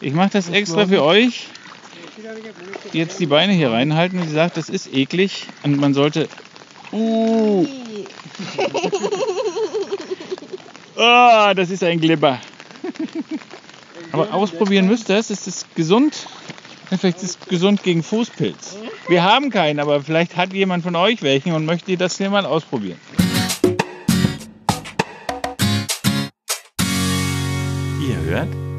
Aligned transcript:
Ich 0.00 0.12
mache 0.12 0.30
das 0.30 0.48
extra 0.48 0.86
für 0.86 1.02
euch. 1.02 1.48
Jetzt 2.92 3.18
die 3.18 3.26
Beine 3.26 3.52
hier 3.52 3.72
reinhalten. 3.72 4.22
Sie 4.22 4.32
sagt, 4.32 4.56
das 4.56 4.68
ist 4.68 4.92
eklig 4.92 5.46
und 5.64 5.78
man 5.78 5.94
sollte. 5.94 6.28
Uh, 6.92 7.66
ah, 10.96 11.52
das 11.54 11.70
ist 11.70 11.82
ein 11.82 12.00
Glibber. 12.00 12.40
Aber 14.12 14.32
ausprobieren 14.32 14.86
müsst 14.86 15.10
ihr 15.10 15.16
es. 15.16 15.30
Es 15.30 15.46
ist 15.46 15.74
gesund. 15.74 16.28
Vielleicht 16.96 17.22
ist 17.22 17.42
es 17.42 17.48
gesund 17.48 17.82
gegen 17.82 18.02
Fußpilz. 18.02 18.78
Wir 19.08 19.22
haben 19.22 19.50
keinen, 19.50 19.78
aber 19.78 20.02
vielleicht 20.02 20.38
hat 20.38 20.54
jemand 20.54 20.82
von 20.82 20.96
euch 20.96 21.22
welchen 21.22 21.52
und 21.52 21.66
möchte 21.66 21.94
das 21.98 22.16
hier 22.16 22.30
mal 22.30 22.46
ausprobieren. 22.46 22.98
Ihr 28.00 28.16
hört 28.24 28.67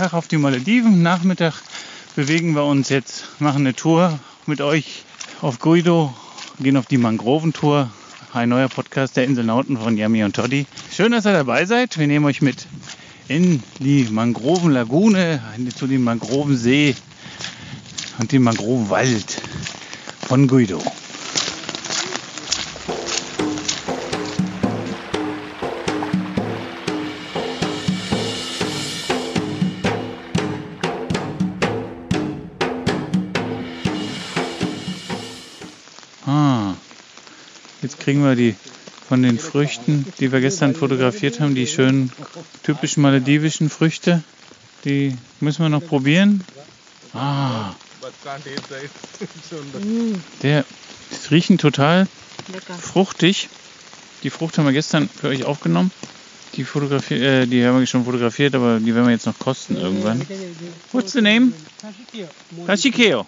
Regentag 0.00 0.14
auf 0.16 0.28
die 0.28 0.38
Malediven. 0.38 1.02
Nachmittag 1.02 1.52
bewegen 2.16 2.54
wir 2.54 2.64
uns 2.64 2.88
jetzt, 2.88 3.24
machen 3.38 3.66
eine 3.66 3.74
Tour 3.74 4.18
mit 4.46 4.62
euch 4.62 5.04
auf 5.42 5.58
Guido, 5.58 6.14
gehen 6.58 6.78
auf 6.78 6.86
die 6.86 6.96
Mangroventour. 6.96 7.90
Ein 8.32 8.48
neuer 8.48 8.70
Podcast 8.70 9.18
der 9.18 9.24
Inselnauten 9.24 9.76
von 9.76 9.98
Yami 9.98 10.24
und 10.24 10.34
Toddy. 10.34 10.64
Schön, 10.90 11.12
dass 11.12 11.26
ihr 11.26 11.34
dabei 11.34 11.66
seid. 11.66 11.98
Wir 11.98 12.06
nehmen 12.06 12.24
euch 12.24 12.40
mit 12.40 12.66
in 13.28 13.62
die 13.78 14.04
Mangrovenlagune, 14.10 15.42
zu 15.76 15.86
dem 15.86 16.04
Mangrovensee 16.04 16.96
und 18.18 18.32
dem 18.32 18.44
Mangrovenwald 18.44 19.42
von 20.26 20.48
Guido. 20.48 20.80
Kriegen 38.10 38.24
wir 38.24 38.34
die 38.34 38.56
von 39.08 39.22
den 39.22 39.38
Früchten, 39.38 40.04
die 40.18 40.32
wir 40.32 40.40
gestern 40.40 40.74
fotografiert 40.74 41.38
haben, 41.38 41.54
die 41.54 41.68
schönen 41.68 42.10
typischen 42.64 43.04
maledivischen 43.04 43.70
Früchte. 43.70 44.24
Die 44.84 45.16
müssen 45.38 45.62
wir 45.62 45.68
noch 45.68 45.86
probieren. 45.86 46.42
Ah, 47.14 47.70
der 50.42 50.64
die 51.12 51.32
riechen 51.32 51.58
total 51.58 52.08
fruchtig. 52.80 53.48
Die 54.24 54.30
Frucht 54.30 54.58
haben 54.58 54.64
wir 54.64 54.72
gestern 54.72 55.08
für 55.08 55.28
euch 55.28 55.44
aufgenommen. 55.44 55.92
Die, 56.56 56.64
fotografi 56.64 57.14
äh, 57.14 57.46
die 57.46 57.64
haben 57.64 57.78
wir 57.78 57.86
schon 57.86 58.04
fotografiert, 58.04 58.56
aber 58.56 58.80
die 58.80 58.92
werden 58.92 59.04
wir 59.04 59.12
jetzt 59.12 59.26
noch 59.26 59.38
kosten 59.38 59.76
irgendwann. 59.76 60.26
What's 60.90 61.12
the 61.12 61.20
name? 61.20 61.52
Tashikeo. 62.66 63.24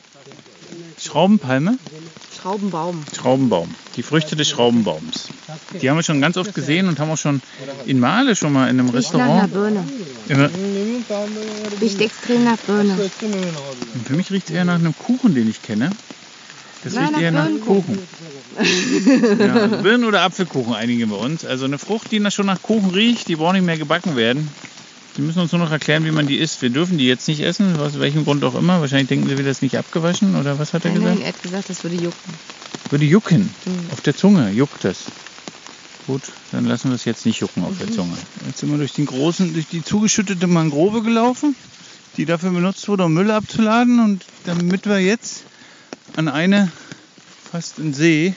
Schraubenpalme? 0.99 1.79
Schraubenbaum. 2.43 3.05
Schraubenbaum. 3.17 3.73
Die 3.97 4.03
Früchte 4.03 4.35
des 4.35 4.49
Schraubenbaums. 4.49 5.29
Die 5.81 5.89
haben 5.89 5.97
wir 5.97 6.03
schon 6.03 6.21
ganz 6.21 6.37
oft 6.37 6.53
gesehen 6.55 6.89
und 6.89 6.99
haben 6.99 7.11
auch 7.11 7.17
schon 7.17 7.41
in 7.87 8.01
Male 8.01 8.35
schon 8.35 8.53
mal 8.53 8.69
in 8.69 8.81
einem 8.81 8.89
Restaurant. 8.89 9.53
Birne. 9.53 9.85
Immer, 10.29 10.51
Riecht 11.81 12.01
extrem 12.01 12.45
nach 12.45 12.57
Birne. 12.59 12.97
für 14.05 14.15
mich 14.15 14.31
riecht 14.33 14.49
es 14.49 14.55
eher 14.55 14.65
nach 14.65 14.75
einem 14.75 14.95
Kuchen, 14.97 15.35
den 15.35 15.49
ich 15.49 15.63
kenne. 15.63 15.91
Das 16.83 16.95
Nein, 16.95 17.09
riecht 17.09 17.21
eher 17.21 17.31
nach. 17.31 17.49
Kuchen. 17.65 17.99
Ja, 19.39 19.67
Birnen- 19.67 20.05
oder 20.05 20.23
Apfelkuchen, 20.23 20.75
einige 20.75 21.07
bei 21.07 21.17
uns. 21.17 21.45
Also 21.45 21.65
eine 21.65 21.79
Frucht, 21.79 22.11
die 22.11 22.29
schon 22.31 22.47
nach 22.47 22.61
Kuchen 22.61 22.91
riecht, 22.91 23.29
die 23.29 23.37
braucht 23.37 23.53
nicht 23.55 23.65
mehr 23.65 23.79
gebacken 23.79 24.17
werden. 24.17 24.49
Sie 25.17 25.23
müssen 25.23 25.41
uns 25.41 25.53
nur 25.53 25.61
noch 25.61 25.71
erklären, 25.71 26.05
wie 26.05 26.11
man 26.11 26.27
die 26.27 26.39
isst. 26.39 26.63
Wir 26.63 26.71
dürfen 26.71 26.97
die 26.97 27.07
jetzt 27.07 27.29
nicht 27.29 27.41
essen, 27.41 27.79
aus 27.79 27.99
welchem 27.99 28.25
Grund 28.25 28.43
auch 28.45 28.55
immer. 28.55 28.81
Wahrscheinlich 28.81 29.09
denken 29.09 29.29
sie, 29.29 29.37
wir 29.37 29.45
das 29.45 29.61
nicht 29.61 29.77
abgewaschen 29.77 30.37
oder 30.37 30.59
was 30.59 30.73
hat 30.73 30.85
er 30.87 30.93
Nein, 30.93 31.03
nein, 31.03 31.11
gesagt? 31.17 31.23
er 31.27 31.29
hat 31.35 31.43
gesagt, 31.43 31.71
das 31.71 31.83
würde 31.85 31.97
jucken. 31.97 32.35
Würde 32.91 33.05
jucken. 33.05 33.41
Mhm. 33.67 33.91
Auf 33.93 34.01
der 34.01 34.17
Zunge 34.17 34.51
juckt 34.51 34.85
das. 34.85 34.99
Gut, 36.07 36.23
dann 36.51 36.65
lassen 36.65 36.89
wir 36.89 36.95
es 36.97 37.05
jetzt 37.05 37.27
nicht 37.27 37.41
jucken 37.41 37.63
auf 37.65 37.77
der 37.79 37.89
Mhm. 37.89 37.93
Zunge. 37.93 38.17
Jetzt 38.47 38.59
sind 38.61 38.71
wir 38.71 38.79
durch 38.79 38.93
den 38.95 39.07
großen, 39.07 39.53
durch 39.53 39.67
die 39.69 39.85
zugeschüttete 39.85 40.47
Mangrove 40.47 41.03
gelaufen, 41.03 41.55
die 42.17 42.25
dafür 42.25 42.51
benutzt 42.51 42.89
wurde, 42.89 43.05
um 43.05 43.13
Müll 43.13 43.31
abzuladen. 43.31 44.01
Und 44.01 44.25
damit 44.47 44.87
wir 44.87 44.99
jetzt 44.99 45.43
an 46.17 46.29
eine, 46.29 46.73
fast 47.51 47.79
einen 47.79 47.93
See, 47.95 48.35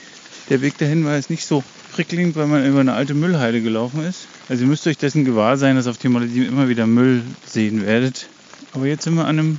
der 0.50 0.60
Weg 0.60 0.76
dahin 0.78 1.04
war 1.06 1.16
jetzt 1.16 1.30
nicht 1.30 1.46
so 1.46 1.64
prickelnd, 1.96 2.36
weil 2.36 2.46
man 2.46 2.66
über 2.66 2.80
eine 2.80 2.92
alte 2.92 3.14
Müllheide 3.14 3.62
gelaufen 3.62 4.04
ist. 4.04 4.26
Also 4.48 4.64
ihr 4.64 4.68
müsst 4.68 4.86
euch 4.86 4.98
dessen 4.98 5.24
gewahr 5.24 5.56
sein, 5.56 5.76
dass 5.76 5.86
auf 5.86 5.96
den 5.96 6.12
Malediven 6.12 6.46
immer 6.46 6.68
wieder 6.68 6.86
Müll 6.86 7.22
sehen 7.46 7.86
werdet. 7.86 8.28
Aber 8.72 8.86
jetzt 8.86 9.04
sind 9.04 9.14
wir 9.14 9.24
an 9.24 9.38
einem, 9.38 9.58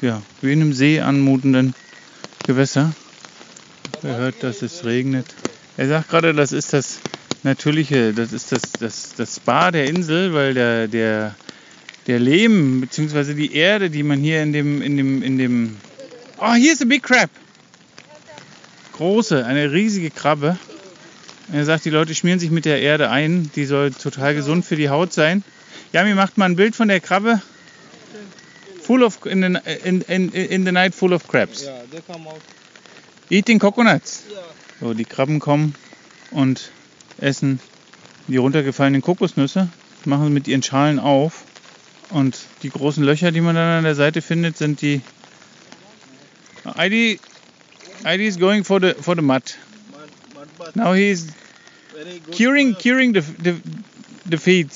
ja, 0.00 0.22
wie 0.40 0.52
in 0.52 0.60
einem 0.60 0.72
See 0.72 1.00
anmutenden 1.00 1.74
Gewässer. 2.46 2.92
Ihr 4.04 4.16
hört, 4.16 4.42
dass 4.42 4.62
es 4.62 4.84
regnet. 4.84 5.26
Er 5.76 5.88
sagt 5.88 6.08
gerade, 6.08 6.34
das 6.34 6.52
ist 6.52 6.72
das 6.72 7.00
natürliche, 7.42 8.12
das 8.12 8.32
ist 8.32 8.52
das, 8.52 8.62
das, 8.78 9.14
das 9.16 9.36
Spa 9.36 9.72
der 9.72 9.86
Insel, 9.86 10.32
weil 10.34 10.54
der, 10.54 10.86
der, 10.86 11.34
der 12.06 12.20
Lehm 12.20 12.80
bzw. 12.80 13.34
die 13.34 13.54
Erde, 13.54 13.90
die 13.90 14.04
man 14.04 14.20
hier 14.20 14.42
in 14.42 14.52
dem, 14.52 14.82
in 14.82 14.96
dem, 14.96 15.22
in 15.22 15.38
dem. 15.38 15.76
Oh, 16.38 16.54
hier 16.54 16.74
ist 16.74 16.82
ein 16.82 16.88
Big 16.88 17.02
Crab. 17.02 17.30
Große, 18.92 19.44
eine 19.44 19.72
riesige 19.72 20.10
Krabbe. 20.10 20.56
Er 21.52 21.66
sagt, 21.66 21.84
die 21.84 21.90
Leute 21.90 22.14
schmieren 22.14 22.40
sich 22.40 22.50
mit 22.50 22.64
der 22.64 22.80
Erde 22.80 23.10
ein. 23.10 23.50
Die 23.54 23.66
soll 23.66 23.90
total 23.90 24.34
gesund 24.34 24.64
für 24.64 24.76
die 24.76 24.88
Haut 24.88 25.12
sein. 25.12 25.44
Jami 25.92 26.14
macht 26.14 26.38
mal 26.38 26.46
ein 26.46 26.56
Bild 26.56 26.74
von 26.74 26.88
der 26.88 27.00
Krabbe. 27.00 27.42
Full 28.82 29.02
of 29.02 29.26
in 29.26 29.42
the, 29.42 29.60
in, 29.84 30.00
in, 30.00 30.32
in 30.32 30.64
the 30.64 30.72
night 30.72 30.94
full 30.94 31.12
of 31.12 31.28
crabs. 31.28 31.64
Yeah, 31.64 31.82
they 31.90 32.00
come 32.00 32.26
out. 32.26 32.40
Eating 33.28 33.58
coconuts. 33.58 34.24
So, 34.80 34.94
die 34.94 35.04
Krabben 35.04 35.40
kommen 35.40 35.74
und 36.30 36.70
essen 37.18 37.60
die 38.28 38.38
runtergefallenen 38.38 39.02
Kokosnüsse, 39.02 39.68
machen 40.04 40.24
sie 40.24 40.32
mit 40.32 40.48
ihren 40.48 40.62
Schalen 40.62 40.98
auf. 40.98 41.44
Und 42.10 42.38
die 42.62 42.70
großen 42.70 43.04
Löcher, 43.04 43.30
die 43.30 43.40
man 43.40 43.54
dann 43.54 43.78
an 43.78 43.84
der 43.84 43.94
Seite 43.94 44.22
findet, 44.22 44.56
sind 44.56 44.80
die. 44.80 45.02
ID, 46.64 47.20
ID 48.04 48.20
is 48.20 48.38
going 48.38 48.64
for 48.64 48.80
the, 48.80 48.94
for 49.00 49.14
the 49.14 49.22
mud. 49.22 49.42
Now 50.74 50.94
he 50.94 51.10
is 51.10 51.26
Very 51.26 51.32
good. 51.32 51.41
Curing, 52.36 52.74
curing 52.74 53.14
the, 53.14 53.22
the, 53.42 53.54
the 54.28 54.36
feet. 54.36 54.70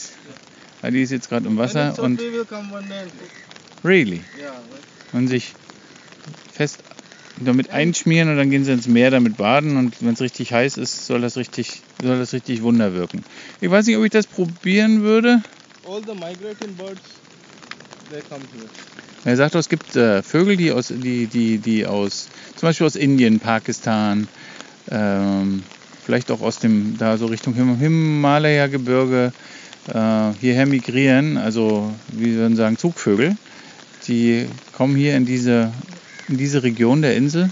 ID 0.83 0.95
ist 0.97 1.11
jetzt 1.11 1.29
gerade 1.29 1.47
im 1.47 1.57
Wasser 1.57 1.99
und 1.99 2.21
really 3.85 4.23
und 5.13 5.29
sich 5.29 5.55
fest 6.53 6.81
damit 7.39 7.71
einschmieren 7.71 8.31
und 8.31 8.37
dann 8.37 8.51
gehen 8.51 8.65
sie 8.65 8.73
ins 8.73 8.87
Meer 8.87 9.11
damit 9.11 9.37
baden 9.37 9.77
und 9.77 9.95
wenn 10.01 10.15
es 10.15 10.21
richtig 10.21 10.53
heiß 10.53 10.79
ist, 10.79 11.07
soll 11.07 11.21
das 11.21 11.37
richtig, 11.37 11.83
soll 12.03 12.19
das 12.19 12.33
richtig 12.33 12.63
Wunder 12.63 12.95
wirken. 12.95 13.25
Ich 13.61 13.71
weiß 13.71 13.87
nicht, 13.87 13.97
ob 13.97 14.05
ich 14.05 14.11
das 14.11 14.27
probieren 14.27 15.03
würde. 15.03 15.43
All 15.87 16.01
the 16.01 16.15
migrating 16.15 16.75
birds, 16.77 17.01
they 18.11 18.23
come 18.23 18.41
here. 18.55 18.69
Er 19.25 19.37
sagt, 19.37 19.57
es 19.57 19.69
gibt 19.69 19.97
äh, 19.97 20.23
Vögel, 20.23 20.57
die 20.57 20.71
aus, 20.71 20.87
die, 20.89 21.27
die, 21.27 21.59
die 21.59 21.85
aus, 21.85 22.29
zum 22.55 22.69
Beispiel 22.69 22.87
aus 22.87 22.95
Indien, 22.95 23.41
Pakistan, 23.41 24.29
ähm, 24.89 25.65
vielleicht 26.07 26.31
auch 26.31 26.41
aus 26.41 26.61
dem, 26.61 26.97
da 26.99 27.19
so 27.19 27.27
Richtung 27.27 27.53
Him 27.55 27.77
Himalaya-Gebirge 27.79 29.33
äh, 29.93 30.33
hierher 30.41 30.65
migrieren, 30.65 31.37
also 31.37 31.93
wie 32.13 32.27
wir 32.27 32.37
würden 32.37 32.57
sagen, 32.57 32.79
Zugvögel. 32.79 33.37
Die 34.07 34.47
kommen 34.73 34.95
hier 34.95 35.17
in 35.17 35.27
diese, 35.27 35.73
in 36.29 36.39
diese 36.39 36.63
Region 36.63 37.03
der 37.03 37.17
Insel. 37.17 37.51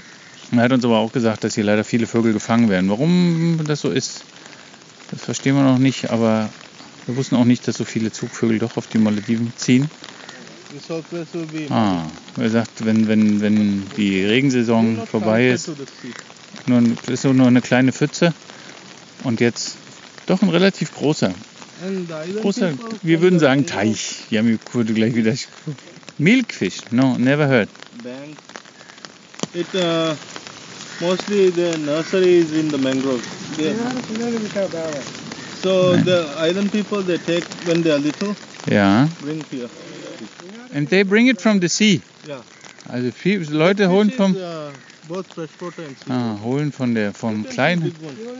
Er 0.52 0.62
hat 0.62 0.72
uns 0.72 0.84
aber 0.84 0.98
auch 0.98 1.12
gesagt, 1.12 1.42
dass 1.42 1.56
hier 1.56 1.64
leider 1.64 1.82
viele 1.82 2.06
Vögel 2.06 2.32
gefangen 2.32 2.68
werden. 2.70 2.88
Warum 2.88 3.58
das 3.66 3.80
so 3.80 3.90
ist, 3.90 4.24
das 5.10 5.22
verstehen 5.22 5.56
wir 5.56 5.64
noch 5.64 5.78
nicht, 5.78 6.10
aber 6.10 6.48
wir 7.06 7.16
wussten 7.16 7.34
auch 7.34 7.44
nicht, 7.44 7.66
dass 7.66 7.76
so 7.76 7.84
viele 7.84 8.12
Zugvögel 8.12 8.60
doch 8.60 8.76
auf 8.76 8.86
die 8.86 8.98
Malediven 8.98 9.52
ziehen. 9.56 9.90
Ah, 11.70 12.04
er 12.38 12.50
sagt, 12.50 12.84
wenn, 12.84 13.08
wenn, 13.08 13.40
wenn 13.40 13.82
die 13.96 14.24
Regensaison 14.24 15.04
vorbei 15.08 15.48
ist. 15.48 15.70
Nur, 16.66 16.82
ist 17.08 17.22
so 17.22 17.32
nur 17.32 17.46
eine 17.46 17.60
kleine 17.60 17.92
Pfütze 17.92 18.32
und 19.24 19.40
jetzt 19.40 19.76
doch 20.26 20.42
ein 20.42 20.48
relativ 20.48 20.94
großer, 20.94 21.32
And 21.84 22.08
the 22.08 22.14
island 22.14 22.42
großer, 22.42 22.72
wir 23.02 23.20
würden 23.20 23.38
sagen 23.38 23.66
Teich. 23.66 24.24
Yami 24.30 24.58
würde 24.72 24.94
gleich 24.94 25.14
wieder, 25.14 25.34
Milkfish, 26.18 26.82
no, 26.90 27.18
never 27.18 27.46
heard. 27.48 27.68
Bank. 28.02 28.36
It 29.54 29.66
uh, 29.74 30.14
mostly 31.00 31.50
the 31.50 31.76
nursery 31.84 32.38
is 32.38 32.52
in 32.52 32.70
the 32.70 32.78
mangrove. 32.78 33.22
They- 33.56 33.74
so 35.62 35.96
the 35.96 36.26
island 36.38 36.70
people 36.72 37.02
they 37.02 37.18
take 37.18 37.44
when 37.66 37.82
they 37.82 37.90
are 37.92 37.98
little, 37.98 38.34
Ja, 38.70 39.08
bring 39.22 39.44
here. 39.50 39.68
and 40.72 40.88
they 40.88 41.02
bring 41.04 41.28
it 41.28 41.40
from 41.40 41.60
the 41.60 41.68
sea. 41.68 42.02
Yeah. 42.26 42.42
Also 42.88 43.10
viel, 43.12 43.44
Leute 43.50 43.88
holen 43.88 44.10
vom, 44.10 44.32
is, 44.34 44.40
uh, 44.40 44.70
ah, 46.08 46.38
holen 46.42 46.72
von 46.72 46.94
der, 46.94 47.12
vom 47.12 47.46
kleinen, 47.48 47.92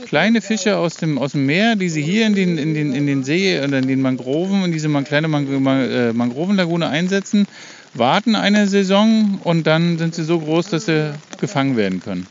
kleine 0.07 0.41
Fische 0.41 0.77
aus 0.77 0.97
dem, 0.97 1.19
aus 1.19 1.33
dem 1.33 1.47
Meer, 1.47 1.77
die 1.77 1.89
sie 1.89 2.03
hier 2.03 2.27
in 2.27 2.35
den, 2.35 2.59
in 2.59 2.75
den, 2.75 2.95
in 2.95 3.07
den 3.07 3.25
See 3.25 3.59
oder 3.59 3.79
in 3.79 3.89
den 3.89 4.01
Mangroven, 4.01 4.65
in 4.65 4.73
diese 4.73 4.89
kleine 5.03 5.27
äh, 5.27 6.13
Mangrovenlagune 6.13 6.89
einsetzen, 6.89 7.47
warten 7.95 8.35
eine 8.35 8.67
Saison 8.67 9.41
und 9.45 9.67
dann 9.67 9.99
sind 9.99 10.15
sie 10.15 10.25
so 10.25 10.41
groß, 10.41 10.69
dass 10.69 10.87
sie 10.87 11.15
gefangen 11.41 11.77
werden 11.77 12.01
können. 12.01 12.27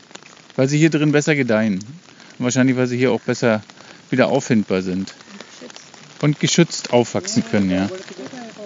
Weil 0.56 0.68
sie 0.68 0.78
hier 0.78 0.90
drin 0.90 1.12
besser 1.12 1.34
gedeihen. 1.34 1.80
Wahrscheinlich, 2.38 2.76
weil 2.76 2.86
sie 2.86 2.96
hier 2.96 3.12
auch 3.12 3.20
besser 3.20 3.62
wieder 4.10 4.28
auffindbar 4.28 4.82
sind. 4.82 5.14
Und 6.20 6.40
geschützt 6.40 6.92
aufwachsen 6.92 7.44
können, 7.50 7.70
ja. 7.70 7.88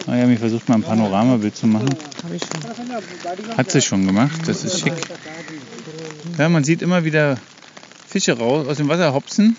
Ah 0.09 0.17
ja, 0.17 0.27
mir 0.27 0.39
versucht 0.39 0.69
mal 0.69 0.77
ein 0.77 0.83
Panoramabild 0.83 1.55
zu 1.55 1.67
machen. 1.67 1.95
Hat 3.57 3.71
sie 3.71 3.83
schon 3.83 4.07
gemacht, 4.07 4.41
das 4.47 4.65
ist 4.65 4.81
schick. 4.81 4.95
Ja, 6.39 6.49
man 6.49 6.65
sieht 6.65 6.81
immer 6.81 7.05
wieder 7.05 7.37
Fische 8.09 8.33
raus 8.39 8.67
aus 8.67 8.79
dem 8.79 8.89
Wasser 8.89 9.13
hopsen, 9.13 9.57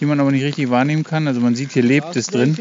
die 0.00 0.06
man 0.06 0.18
aber 0.18 0.30
nicht 0.30 0.44
richtig 0.44 0.70
wahrnehmen 0.70 1.04
kann. 1.04 1.28
Also 1.28 1.40
man 1.40 1.54
sieht, 1.54 1.72
hier 1.72 1.82
lebt 1.82 2.16
es 2.16 2.28
drin. 2.28 2.56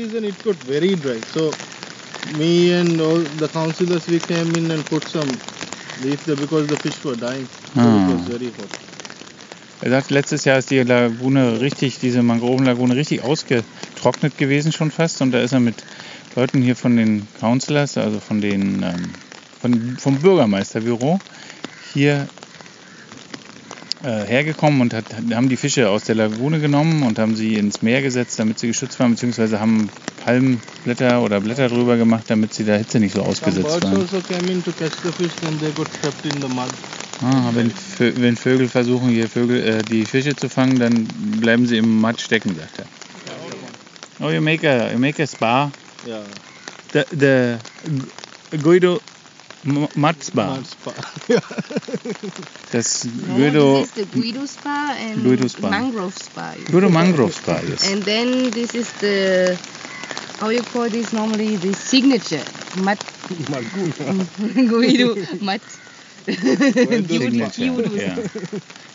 me 2.39 2.73
and 2.73 2.99
all 2.99 3.19
the 3.39 3.47
councillors 3.47 4.07
we 4.07 4.19
came 4.19 4.57
in 4.57 4.71
and 4.71 4.83
put 4.85 5.07
some 5.07 5.29
leaf 6.03 6.25
there 6.25 6.35
because 6.35 6.67
the 6.67 6.75
fish 6.77 7.03
were 7.03 7.15
dying. 7.15 7.47
So 7.75 7.81
Ah. 7.81 8.09
it 8.09 8.15
was 8.15 8.27
very 8.27 8.47
hot. 8.47 8.69
Er 9.81 9.91
sagt, 9.91 10.09
letztes 10.09 10.45
Jahr 10.45 10.57
ist 10.57 10.71
die 10.71 10.79
Lagune 10.79 11.59
richtig, 11.61 11.99
diese 11.99 12.23
Mangrovenlagune 12.23 12.95
richtig 12.95 13.23
ausgetrocknet 13.23 14.37
gewesen 14.37 14.71
schon 14.71 14.89
fast. 14.89 15.21
Und 15.21 15.31
da 15.31 15.41
ist 15.41 15.51
er 15.51 15.59
mit 15.59 15.75
Leuten 16.35 16.61
hier 16.61 16.75
von 16.75 16.97
den 16.97 17.27
Councillors, 17.39 17.97
also 17.97 18.19
von 18.19 18.41
den, 18.41 18.83
ähm, 18.83 19.09
von, 19.61 19.97
vom 19.97 20.17
Bürgermeisterbüro, 20.17 21.19
hier 21.93 22.27
äh, 24.03 24.25
hergekommen 24.25 24.81
und 24.81 24.93
hat, 24.93 25.05
haben 25.33 25.49
die 25.49 25.55
Fische 25.57 25.89
aus 25.89 26.03
der 26.03 26.15
Lagune 26.15 26.59
genommen 26.59 27.03
und 27.03 27.19
haben 27.19 27.35
sie 27.35 27.55
ins 27.55 27.81
Meer 27.81 28.01
gesetzt, 28.01 28.37
damit 28.37 28.59
sie 28.59 28.67
geschützt 28.67 28.99
waren, 28.99 29.11
beziehungsweise 29.11 29.59
haben 29.59 29.89
Palmblätter 30.25 31.21
oder 31.21 31.39
Blätter 31.39 31.69
drüber 31.69 31.95
gemacht, 31.97 32.25
damit 32.27 32.53
sie 32.53 32.65
der 32.65 32.79
Hitze 32.79 32.99
nicht 32.99 33.13
so 33.13 33.21
ausgesetzt 33.21 33.63
waren. 33.83 33.93
Ah, 37.21 37.51
wenn, 37.53 37.71
Vö 37.71 38.11
wenn 38.17 38.35
Vögel 38.35 38.67
versuchen, 38.67 39.09
hier 39.09 39.29
Vögel, 39.29 39.63
äh, 39.63 39.83
die 39.83 40.05
Fische 40.05 40.35
zu 40.35 40.49
fangen, 40.49 40.79
dann 40.79 41.07
bleiben 41.39 41.65
sie 41.65 41.77
im 41.77 42.01
Mud 42.01 42.19
stecken, 42.19 42.55
sagt 42.59 42.79
er. 42.79 42.85
Oh, 44.19 44.29
you 44.29 44.41
make 44.41 44.67
a, 44.69 44.91
you 44.91 44.99
make 44.99 45.21
a 45.21 45.25
spa. 45.27 45.71
Yeah. 46.05 46.23
The, 46.91 47.05
the 47.11 48.57
Guido 48.57 48.99
M- 49.65 49.87
Mud 49.95 50.23
Spa. 50.23 50.45
Mud 50.47 50.65
spa. 50.65 50.91
yeah. 51.27 51.39
No, 53.27 53.35
Guido, 53.35 53.79
this 53.79 53.89
is 53.89 53.93
the 53.93 54.05
Guido 54.05 54.45
Spa 54.45 54.95
and 54.99 55.23
Guido 55.23 55.47
Spa. 55.47 55.69
Mangrove 55.69 56.13
Spa. 56.13 56.53
Guido 56.71 56.89
Mangrove 56.89 57.33
Spa, 57.33 57.59
yes. 57.67 57.91
And 57.91 58.03
then 58.03 58.51
this 58.51 58.75
is 58.75 58.91
the 59.01 59.57
how 60.39 60.49
you 60.49 60.61
call 60.61 60.89
this 60.89 61.13
normally 61.13 61.55
the 61.55 61.73
signature 61.73 62.43
mat 62.83 62.99
Guido 64.69 65.15
mat 65.41 65.61
Signature. 66.25 67.71
Guido 67.73 67.95
Ja. 67.95 68.15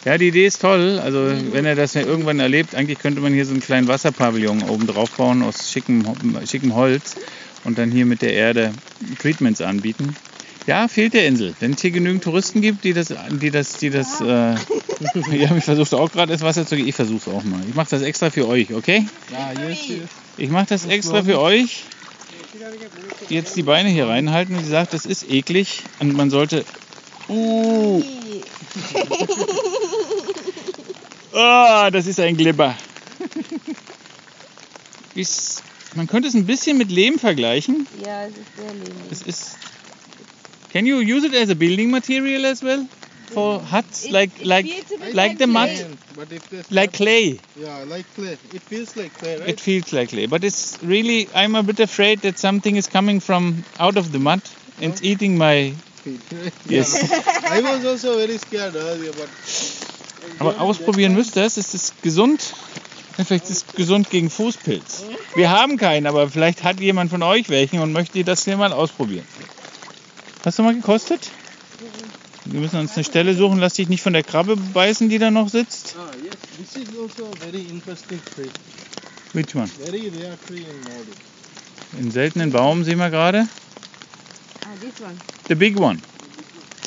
Ja, 0.04 0.16
die 0.16 0.28
Idee 0.28 0.46
ist 0.46 0.62
toll. 0.62 0.98
Also 1.02 1.30
wenn 1.52 1.64
er 1.64 1.74
das 1.74 1.94
ja 1.94 2.02
irgendwann 2.02 2.40
erlebt, 2.40 2.74
eigentlich 2.74 2.98
könnte 2.98 3.20
man 3.20 3.32
hier 3.32 3.44
so 3.44 3.52
einen 3.52 3.60
kleinen 3.60 3.88
Wasserpavillon 3.88 4.62
oben 4.68 4.86
drauf 4.86 5.10
bauen 5.10 5.42
aus 5.42 5.70
schickem, 5.70 6.04
schickem 6.46 6.74
Holz 6.74 7.16
und 7.64 7.78
dann 7.78 7.90
hier 7.90 8.06
mit 8.06 8.22
der 8.22 8.32
Erde 8.32 8.72
Treatments 9.20 9.60
anbieten. 9.60 10.16
Ja, 10.66 10.88
fehlt 10.88 11.14
der 11.14 11.26
Insel. 11.26 11.54
Wenn 11.58 11.72
es 11.72 11.80
hier 11.80 11.90
genügend 11.90 12.22
Touristen 12.22 12.60
gibt, 12.60 12.84
die 12.84 12.92
das, 12.92 13.12
die 13.30 13.50
das, 13.50 13.78
die 13.78 13.90
das, 13.90 14.20
äh, 14.20 14.24
ja, 15.32 15.56
ich 15.56 15.64
versuche 15.64 15.96
auch 15.96 16.12
gerade 16.12 16.32
das 16.32 16.42
Wasser 16.42 16.66
zu 16.66 16.76
gehen. 16.76 16.86
Ich 16.86 16.94
versuche 16.94 17.18
es 17.18 17.28
auch 17.28 17.42
mal. 17.44 17.60
Ich 17.68 17.74
mache 17.74 17.88
das 17.90 18.02
extra 18.02 18.30
für 18.30 18.46
euch, 18.46 18.72
okay? 18.72 19.06
Ah, 19.34 19.52
yes, 19.60 19.88
yes. 19.88 19.98
Ich 20.36 20.50
mache 20.50 20.66
das 20.68 20.86
extra 20.86 21.22
für 21.22 21.40
euch. 21.40 21.84
Jetzt 23.28 23.56
die 23.56 23.62
Beine 23.62 23.88
hier 23.88 24.08
reinhalten. 24.08 24.58
Sie 24.58 24.70
sagt, 24.70 24.92
das 24.92 25.06
ist 25.06 25.28
eklig 25.30 25.82
und 25.98 26.14
man 26.14 26.30
sollte. 26.30 26.64
Uh, 27.28 28.02
Ah, 31.34 31.90
das 31.90 32.06
ist 32.06 32.20
ein 32.20 32.36
Glibber. 32.36 32.74
Ist, 35.14 35.62
man 35.96 36.06
könnte 36.06 36.28
es 36.28 36.34
ein 36.34 36.46
bisschen 36.46 36.78
mit 36.78 36.90
Lehm 36.90 37.18
vergleichen. 37.18 37.86
Ja, 38.02 38.24
es 38.24 38.30
ist 38.30 38.46
sehr 38.56 38.72
lehmig. 38.72 39.10
Es 39.10 39.22
ist. 39.22 39.58
Can 40.72 40.86
you 40.86 40.98
use 41.00 41.26
it 41.26 41.34
as 41.34 41.50
a 41.50 41.54
building 41.54 41.90
material 41.90 42.46
as 42.46 42.62
well? 42.62 42.86
For 43.34 43.60
huts, 43.60 44.04
It- 44.04 44.12
like 44.12 44.30
it 44.40 44.46
like 44.46 44.64
bit 44.66 45.14
like 45.14 45.38
the 45.38 45.46
mud, 45.46 45.68
like 46.70 46.92
clay. 46.92 47.40
yeah, 47.56 47.82
like 47.84 48.06
clay. 48.14 48.38
It 48.52 48.62
feels 48.68 48.94
like 48.96 49.10
clay, 49.18 49.36
right? 49.38 49.48
It 49.48 49.60
feels 49.60 49.92
like 49.92 50.10
clay, 50.10 50.26
but 50.26 50.44
it's 50.44 50.78
really. 50.82 51.28
I'm 51.34 51.54
a 51.56 51.62
bit 51.62 51.80
afraid 51.80 52.22
that 52.22 52.38
something 52.38 52.76
is 52.76 52.86
coming 52.86 53.20
from 53.20 53.64
out 53.78 53.96
of 53.96 54.10
the 54.12 54.18
mud 54.18 54.42
and 54.80 54.92
it's 54.92 55.02
eating 55.02 55.36
my. 55.38 55.74
Yes. 56.64 56.94
I 57.44 57.60
was 57.60 57.84
also 57.84 58.16
very 58.18 58.38
scared 58.38 58.74
earlier, 58.74 59.12
but 59.12 59.28
Aber 60.38 60.60
ausprobieren 60.60 61.14
müsst 61.14 61.36
ihr 61.36 61.44
es. 61.44 61.56
Es 61.56 61.74
ist 61.74 62.02
gesund. 62.02 62.54
Vielleicht 63.16 63.50
ist 63.50 63.68
es 63.68 63.74
gesund 63.74 64.08
gegen 64.08 64.30
Fußpilz. 64.30 65.04
Wir 65.34 65.50
haben 65.50 65.76
keinen, 65.76 66.06
aber 66.06 66.30
vielleicht 66.30 66.64
hat 66.64 66.80
jemand 66.80 67.10
von 67.10 67.22
euch 67.22 67.50
welchen 67.50 67.80
und 67.80 67.92
möchte 67.92 68.24
das 68.24 68.44
hier 68.44 68.56
mal 68.56 68.72
ausprobieren. 68.72 69.26
Hast 70.44 70.58
du 70.58 70.62
mal 70.62 70.74
gekostet? 70.74 71.30
Wir 72.46 72.60
müssen 72.60 72.78
uns 72.80 72.94
eine 72.94 73.04
Stelle 73.04 73.34
suchen. 73.34 73.58
Lass 73.58 73.74
dich 73.74 73.88
nicht 73.88 74.02
von 74.02 74.14
der 74.14 74.22
Krabbe 74.22 74.56
beißen, 74.56 75.08
die 75.08 75.18
da 75.18 75.30
noch 75.30 75.48
sitzt. 75.48 75.96
ah, 75.98 76.10
yes, 76.24 76.34
this 76.56 76.82
is 76.82 76.88
also 76.98 77.26
a 77.26 77.36
very 77.36 77.62
interesting 77.62 78.20
tree. 78.34 78.48
Which 79.34 79.54
one? 79.54 79.66
Very 79.66 80.08
rare 80.08 80.38
tree 80.46 80.60
in 80.60 80.80
Maldives. 80.84 81.18
Den 81.92 82.10
seltenen 82.10 82.52
Baum 82.52 82.84
sehen 82.84 82.98
wir 82.98 83.10
gerade. 83.10 83.46
Ah, 84.64 84.68
this 84.80 85.00
one. 85.00 85.16
The 85.48 85.54
big 85.54 85.78
one. 85.78 86.00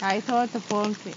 I 0.06 0.20
thought 0.20 0.50
the 0.52 0.60
palm 0.60 0.96
tree. 0.96 1.14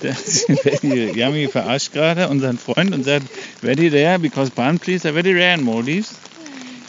Das- 0.00 0.46
Yami 0.82 1.48
verarscht 1.48 1.92
gerade 1.92 2.28
unseren 2.28 2.58
Freund 2.58 2.94
und 2.94 3.02
sagt, 3.02 3.26
very 3.60 3.88
rare, 3.88 4.20
because 4.20 4.52
palm 4.52 4.80
trees 4.80 5.04
are 5.04 5.14
very 5.14 5.32
rare 5.32 5.54
in 5.54 5.64
Maldives. 5.64 6.14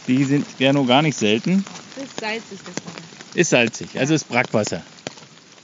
Die 0.06 0.22
sind 0.24 0.46
ja 0.60 0.72
nur 0.72 0.86
gar 0.86 1.02
nicht 1.02 1.18
selten. 1.18 1.64
Das 1.96 2.04
ist 2.04 2.22
das. 2.22 2.32
Wasser. 2.66 3.34
Ist 3.34 3.50
salzig, 3.50 3.98
also 3.98 4.14
ist 4.14 4.28
Brackwasser. 4.28 4.82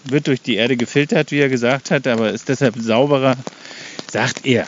Wird 0.05 0.27
durch 0.27 0.43
die 0.43 0.57
Erde 0.57 0.77
gefiltert, 0.77 1.31
wie 1.31 1.39
er 1.39 1.49
gesagt 1.49 1.91
hat, 1.93 2.07
aber 2.09 2.33
ist 2.33 2.49
deshalb 2.49 2.75
sauberer, 2.79 3.37
sagt 4.11 4.45
er. 4.45 4.67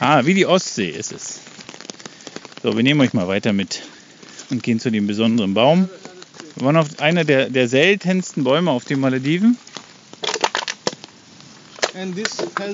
Ah, 0.00 0.26
wie 0.26 0.34
die 0.34 0.44
Ostsee 0.44 0.90
ist 0.90 1.12
es. 1.12 1.38
So, 2.62 2.76
wir 2.76 2.82
nehmen 2.82 3.00
euch 3.00 3.12
mal 3.14 3.28
weiter 3.28 3.52
mit 3.52 3.82
und 4.50 4.62
gehen 4.62 4.80
zu 4.80 4.90
dem 4.90 5.06
besonderen 5.06 5.54
Baum. 5.54 5.88
Wir 6.56 6.66
waren 6.66 6.76
auf 6.76 7.00
einer 7.00 7.24
der, 7.24 7.50
der 7.50 7.68
seltensten 7.68 8.44
Bäume 8.44 8.70
auf 8.70 8.84
den 8.84 9.00
Malediven, 9.00 9.58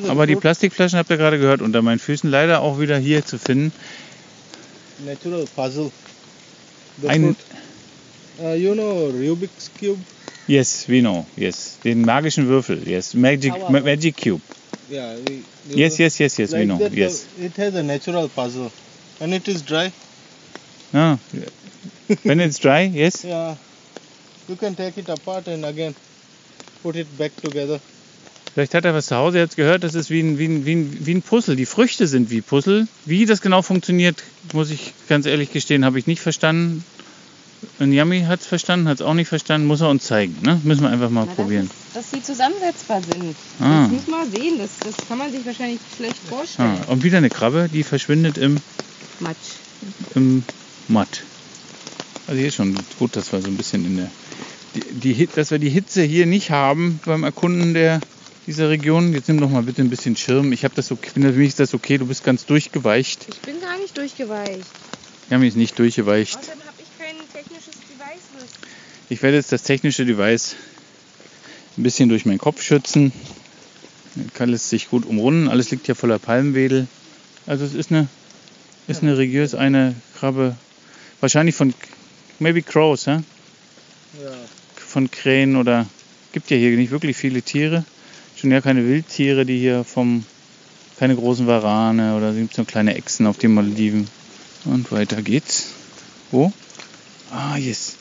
aber 0.09 0.27
die 0.27 0.37
Plastikflaschen 0.37 0.99
habt 0.99 1.11
ihr 1.11 1.17
gerade 1.17 1.39
gehört, 1.39 1.63
unter 1.63 1.83
meinen 1.83 1.99
Füßen 1.99 2.31
leider 2.31 2.61
auch 2.61 2.79
wieder 2.81 2.99
hier 2.99 3.25
zu 3.25 3.39
finden. 3.39 3.73
natural 5.05 5.47
puzzle. 5.57 5.91
The 7.01 7.09
Ein. 7.09 7.37
Uh, 8.43 8.55
you 8.55 8.73
know 8.75 9.09
Rubik's 9.11 9.71
Cube? 9.79 9.99
yes, 10.47 10.89
we 10.89 11.01
know, 11.01 11.27
yes. 11.37 11.79
Den 11.85 12.03
magischen 12.03 12.49
Würfel, 12.49 12.87
yes. 12.89 13.15
Magic. 13.15 13.53
Ma- 13.71 13.81
Magic 13.81 14.17
Cube. 14.17 14.43
Yeah. 14.91 15.15
we- 15.27 15.43
Yes, 15.75 15.99
yes, 15.99 16.19
yes, 16.19 16.37
yes, 16.39 16.53
we 16.53 16.59
like 16.61 16.67
know, 16.67 16.79
that, 16.79 16.93
uh, 16.93 16.97
yes. 16.97 17.27
It 17.39 17.57
has 17.59 17.75
a 17.75 17.83
natural 17.83 18.29
puzzle. 18.29 18.71
And 19.21 19.33
it 19.35 19.47
is 19.49 19.63
dry. 19.63 19.93
Ah, 20.93 21.19
when 22.25 22.41
it's 22.41 22.59
dry, 22.59 22.85
yes. 22.85 23.23
Yeah. 23.25 23.57
You 24.51 24.57
can 24.57 24.75
take 24.75 24.99
it 24.99 25.09
apart 25.09 25.47
and 25.47 25.65
again 25.65 25.95
put 26.83 26.97
it 26.97 27.07
back 27.17 27.31
together. 27.41 27.79
Vielleicht 28.53 28.75
hat 28.75 28.85
er 28.85 28.93
was 28.93 29.07
zu 29.07 29.15
Hause 29.15 29.39
jetzt 29.39 29.55
gehört, 29.55 29.85
das 29.85 29.95
ist 29.95 30.11
wie 30.11 30.19
ein, 30.19 30.39
wie, 30.39 30.49
ein, 30.49 30.67
wie, 30.67 30.75
ein, 30.75 31.07
wie 31.07 31.15
ein 31.15 31.23
Puzzle. 31.23 31.55
Die 31.55 31.67
Früchte 31.67 32.09
sind 32.09 32.31
wie 32.31 32.41
Puzzle. 32.41 32.89
Wie 33.05 33.27
das 33.27 33.43
genau 33.43 33.63
funktioniert, 33.63 34.25
muss 34.53 34.71
ich 34.71 34.93
ganz 35.09 35.27
ehrlich 35.27 35.53
gestehen, 35.53 35.85
habe 35.85 36.01
ich 36.01 36.09
nicht 36.09 36.21
verstanden. 36.21 36.85
Und 37.79 37.93
Yami 37.93 38.23
hat 38.23 38.41
es 38.41 38.47
verstanden, 38.49 38.89
hat 38.89 38.97
es 38.97 39.03
auch 39.03 39.15
nicht 39.15 39.29
verstanden, 39.29 39.69
muss 39.69 39.83
er 39.83 39.89
uns 39.89 40.03
zeigen. 40.03 40.37
Ne? 40.43 40.61
Müssen 40.65 40.83
wir 40.83 40.91
einfach 40.91 41.11
mal 41.11 41.27
Na, 41.29 41.35
probieren. 41.35 41.71
Das 41.95 42.07
ist, 42.07 42.13
dass 42.13 42.21
sie 42.21 42.33
zusammensetzbar 42.33 43.03
sind. 43.03 43.37
Ah. 43.61 43.83
Das 43.83 43.93
muss 43.93 44.07
man 44.09 44.33
sehen. 44.33 44.59
Das, 44.59 44.71
das 44.85 45.07
kann 45.07 45.19
man 45.19 45.31
sich 45.31 45.47
wahrscheinlich 45.47 45.79
schlecht 45.97 46.19
vorstellen. 46.29 46.77
Ah, 46.89 46.91
und 46.91 47.05
wieder 47.05 47.19
eine 47.19 47.31
Krabbe, 47.31 47.69
die 47.73 47.85
verschwindet 47.85 48.37
im, 48.37 48.57
Matsch. 49.21 49.37
im 50.17 50.43
Matt. 50.89 51.23
Also 52.27 52.39
hier 52.39 52.49
ist 52.49 52.57
schon 52.57 52.75
gut, 52.99 53.15
dass 53.15 53.31
wir 53.33 53.41
so 53.41 53.49
ein 53.49 53.57
bisschen 53.57 53.85
in 53.85 53.97
der. 53.97 54.11
Die, 54.75 55.15
die, 55.15 55.27
dass 55.27 55.51
wir 55.51 55.59
die 55.59 55.71
Hitze 55.71 56.03
hier 56.03 56.27
nicht 56.27 56.51
haben 56.51 57.01
beim 57.05 57.25
Erkunden 57.25 57.75
der, 57.75 58.01
dieser 58.47 58.69
Region. 58.69 59.13
Jetzt 59.13 59.29
nimm 59.29 59.41
doch 59.41 59.51
mal 59.51 59.63
bitte 59.63 59.83
ein 59.83 59.91
bisschen 59.91 60.17
Schirm. 60.17 60.53
Ich 60.53 60.65
habe 60.65 60.75
das 60.75 60.93
okay, 60.93 61.11
für 61.13 61.21
mich 61.21 61.49
ist 61.49 61.61
das 61.61 61.75
okay, 61.75 61.99
du 61.99 62.07
bist 62.07 62.25
ganz 62.25 62.47
durchgeweicht. 62.47 63.27
Ich 63.29 63.41
bin 63.41 63.61
gar 63.61 63.77
nicht 63.79 63.97
durchgeweicht. 63.97 64.67
Yami 65.31 65.49
ist 65.49 65.57
nicht 65.57 65.79
durchgeweicht. 65.79 66.37
Außerdem 66.37 66.61
habe 66.61 66.77
ich 66.79 66.99
kein 66.99 67.17
technisches 67.33 67.75
Device 67.75 68.23
mit. 68.39 68.49
Ich 69.09 69.23
werde 69.23 69.37
jetzt 69.37 69.53
das 69.53 69.63
technische 69.63 70.05
Device 70.05 70.57
ein 71.77 71.83
bisschen 71.83 72.09
durch 72.09 72.27
meinen 72.27 72.39
Kopf 72.39 72.63
schützen. 72.63 73.13
Dann 74.15 74.33
kann 74.35 74.53
es 74.53 74.71
sich 74.71 74.91
gut 74.91 75.07
umrunden. 75.07 75.49
Alles 75.49 75.71
liegt 75.71 75.89
ja 75.89 75.95
voller 75.95 76.19
Palmwedel. 76.19 76.87
Also 77.47 77.65
es 77.65 77.75
ist 77.75 77.91
eine, 77.91 78.09
ist 78.89 79.03
eine 79.03 79.25
ist 79.25 79.55
eine 79.55 79.95
Krabbe, 80.19 80.57
wahrscheinlich 81.21 81.55
von 81.55 81.75
maybe 82.39 82.63
Crows, 82.63 83.07
ja? 83.07 83.23
Ja. 84.19 84.33
von 84.75 85.11
Krähen 85.11 85.57
oder 85.57 85.87
gibt 86.33 86.51
ja 86.51 86.57
hier 86.57 86.71
nicht 86.77 86.91
wirklich 86.91 87.17
viele 87.17 87.43
Tiere. 87.43 87.85
Schon 88.37 88.51
ja 88.51 88.61
keine 88.61 88.87
Wildtiere, 88.87 89.45
die 89.45 89.59
hier 89.59 89.85
vom 89.85 90.25
keine 90.99 91.17
großen 91.17 91.47
Warane 91.47 92.17
oder 92.17 92.35
sind 92.35 92.53
so 92.53 92.65
kleine 92.65 92.95
Echsen 92.95 93.27
auf 93.27 93.39
den 93.39 93.55
Malediven. 93.55 94.07
Und 94.65 94.93
weiter 94.93 95.23
geht's. 95.23 95.69
Wo? 96.31 96.53
Ah, 97.31 97.57
yes. 97.57 97.97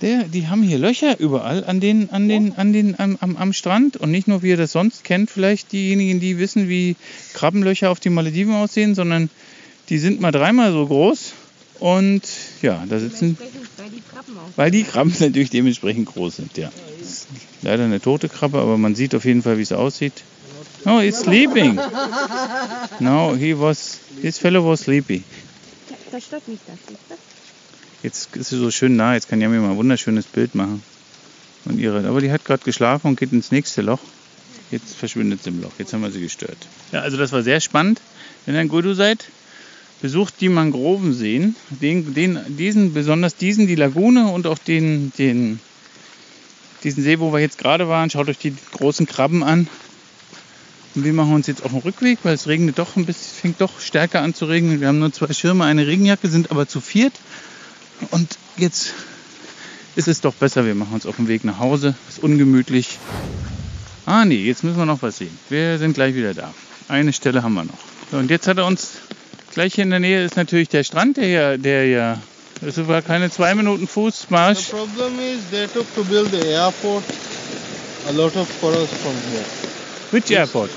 Der, 0.00 0.24
die 0.24 0.48
haben 0.48 0.62
hier 0.62 0.78
Löcher 0.78 1.20
überall 1.20 1.62
an 1.64 1.78
den, 1.78 2.10
an 2.10 2.26
den, 2.26 2.54
an 2.56 2.72
den, 2.72 2.98
am, 2.98 3.18
am, 3.20 3.36
am 3.36 3.52
Strand 3.52 3.98
und 3.98 4.10
nicht 4.10 4.26
nur 4.26 4.42
wie 4.42 4.48
ihr 4.48 4.56
das 4.56 4.72
sonst 4.72 5.04
kennt, 5.04 5.30
vielleicht 5.30 5.72
diejenigen, 5.72 6.20
die 6.20 6.38
wissen, 6.38 6.68
wie 6.68 6.96
Krabbenlöcher 7.34 7.90
auf 7.90 8.00
den 8.00 8.14
Malediven 8.14 8.54
aussehen, 8.54 8.94
sondern 8.94 9.28
die 9.90 9.98
sind 9.98 10.20
mal 10.20 10.32
dreimal 10.32 10.72
so 10.72 10.86
groß 10.86 11.32
und 11.80 12.22
ja, 12.62 12.84
da 12.88 12.98
sitzen 12.98 13.36
weil 13.76 13.90
die 13.90 14.02
Krabben 14.02 14.38
auch. 14.38 14.56
weil 14.56 14.70
die 14.70 14.84
Krabben 14.84 15.14
natürlich 15.20 15.50
dementsprechend 15.50 16.06
groß 16.06 16.36
sind, 16.36 16.56
ja. 16.56 16.70
Leider 17.62 17.84
eine 17.84 18.00
tote 18.00 18.28
Krabbe, 18.28 18.58
aber 18.58 18.78
man 18.78 18.94
sieht 18.94 19.14
auf 19.14 19.24
jeden 19.24 19.42
Fall, 19.42 19.58
wie 19.58 19.62
es 19.62 19.72
aussieht. 19.72 20.22
Oh, 20.86 21.00
he's 21.00 21.20
sleeping. 21.20 21.78
No, 23.00 23.34
he 23.34 23.58
was, 23.58 24.00
this 24.22 24.38
fellow 24.38 24.64
was 24.66 24.80
sleepy. 24.82 25.22
Das 26.10 26.24
stört 26.24 26.48
mich 26.48 26.58
das. 26.66 26.76
siehst? 26.88 27.20
Jetzt 28.02 28.36
ist 28.36 28.48
sie 28.48 28.56
so 28.56 28.70
schön 28.70 28.96
nah, 28.96 29.14
jetzt 29.14 29.28
kann 29.28 29.40
Yami 29.40 29.58
mal 29.58 29.70
ein 29.70 29.76
wunderschönes 29.76 30.24
Bild 30.24 30.54
machen. 30.54 30.82
Und 31.66 31.78
ihre, 31.78 32.06
aber 32.08 32.20
die 32.20 32.32
hat 32.32 32.44
gerade 32.46 32.64
geschlafen 32.64 33.08
und 33.08 33.20
geht 33.20 33.32
ins 33.32 33.50
nächste 33.50 33.82
Loch. 33.82 34.00
Jetzt 34.70 34.94
verschwindet 34.94 35.42
sie 35.42 35.50
im 35.50 35.60
Loch. 35.60 35.72
Jetzt 35.78 35.92
haben 35.92 36.00
wir 36.00 36.10
sie 36.10 36.20
gestört. 36.20 36.56
Ja, 36.92 37.00
also 37.00 37.16
das 37.18 37.32
war 37.32 37.42
sehr 37.42 37.60
spannend. 37.60 38.00
Wenn 38.46 38.54
ihr 38.54 38.62
in 38.62 38.68
Gudu 38.68 38.94
seid, 38.94 39.26
besucht 40.00 40.34
die 40.40 40.48
Mangrovenseen. 40.48 41.56
Den, 41.68 42.14
den, 42.14 42.38
diesen, 42.56 42.94
besonders 42.94 43.36
diesen, 43.36 43.66
die 43.66 43.74
Lagune 43.74 44.28
und 44.28 44.46
auch 44.46 44.58
den, 44.58 45.12
den, 45.18 45.60
diesen 46.82 47.02
See, 47.02 47.20
wo 47.20 47.32
wir 47.32 47.40
jetzt 47.40 47.58
gerade 47.58 47.88
waren. 47.88 48.10
Schaut 48.10 48.28
euch 48.28 48.38
die 48.38 48.54
großen 48.72 49.06
Krabben 49.06 49.42
an. 49.42 49.68
Und 50.94 51.04
wir 51.04 51.12
machen 51.12 51.34
uns 51.34 51.46
jetzt 51.46 51.64
auf 51.64 51.70
den 51.70 51.80
Rückweg, 51.80 52.18
weil 52.24 52.34
es 52.34 52.48
regnet 52.48 52.78
doch 52.78 52.96
ein 52.96 53.06
bisschen, 53.06 53.40
fängt 53.40 53.60
doch 53.60 53.80
stärker 53.80 54.22
an 54.22 54.34
zu 54.34 54.46
regnen. 54.46 54.80
Wir 54.80 54.88
haben 54.88 54.98
nur 54.98 55.12
zwei 55.12 55.32
Schirme, 55.32 55.64
eine 55.64 55.86
Regenjacke, 55.86 56.28
sind 56.28 56.50
aber 56.50 56.66
zu 56.66 56.80
viert. 56.80 57.12
Und 58.10 58.38
jetzt 58.56 58.94
ist 59.94 60.08
es 60.08 60.20
doch 60.20 60.34
besser, 60.34 60.64
wir 60.66 60.74
machen 60.74 60.94
uns 60.94 61.06
auf 61.06 61.16
den 61.16 61.28
Weg 61.28 61.44
nach 61.44 61.58
Hause. 61.58 61.94
Ist 62.08 62.22
ungemütlich. 62.22 62.98
Ah 64.06 64.24
nee, 64.24 64.44
jetzt 64.44 64.64
müssen 64.64 64.78
wir 64.78 64.86
noch 64.86 65.02
was 65.02 65.18
sehen. 65.18 65.36
Wir 65.48 65.78
sind 65.78 65.94
gleich 65.94 66.14
wieder 66.14 66.34
da. 66.34 66.52
Eine 66.88 67.12
Stelle 67.12 67.44
haben 67.44 67.54
wir 67.54 67.64
noch. 67.64 67.78
So, 68.10 68.16
und 68.16 68.28
jetzt 68.30 68.48
hat 68.48 68.58
er 68.58 68.66
uns 68.66 68.94
gleich 69.54 69.74
hier 69.74 69.84
in 69.84 69.90
der 69.90 70.00
Nähe 70.00 70.24
ist 70.24 70.36
natürlich 70.36 70.68
der 70.68 70.84
Strand, 70.84 71.16
der 71.16 71.28
ja, 71.28 71.56
der 71.56 71.86
ja, 71.86 72.18
das 72.60 72.76
war 72.88 73.02
keine 73.02 73.30
zwei 73.30 73.54
Minuten 73.54 73.86
The 73.86 73.92
Fußmarsch. 73.92 74.70
problem 74.70 75.18
is 75.18 75.40
they 75.50 75.66
took 75.66 75.86
to 75.94 76.04
build 76.04 76.30
the 76.30 76.46
airport 76.52 77.04
a 78.08 78.12
lot 78.12 78.36
of 78.36 78.48
corals 78.60 78.90
from 79.02 79.14
here. 79.32 79.44
Which 80.10 80.30
airport? 80.30 80.70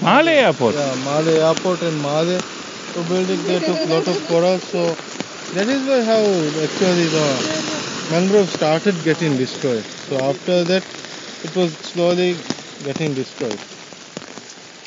Male 0.00 0.28
Airport. 0.28 0.74
Yeah, 0.74 0.94
Male 1.04 1.36
Airport 1.42 1.82
and 1.82 2.00
Male 2.02 2.38
to 2.94 3.02
build 3.08 3.28
it 3.28 3.36
they 3.46 3.58
took 3.60 3.88
lot 3.88 4.06
of 4.08 4.16
corals 4.28 4.62
so 4.64 4.86
that 5.54 5.68
is 5.68 5.82
why 5.86 6.02
how 6.02 6.22
actually 6.64 7.06
the 7.08 7.26
mangrove 8.10 8.48
started 8.50 8.94
getting 9.04 9.36
destroyed. 9.36 9.84
So 10.08 10.16
after 10.18 10.64
that 10.64 10.82
it 11.44 11.54
was 11.54 11.72
slowly 11.78 12.36
getting 12.84 13.14
destroyed. 13.14 13.58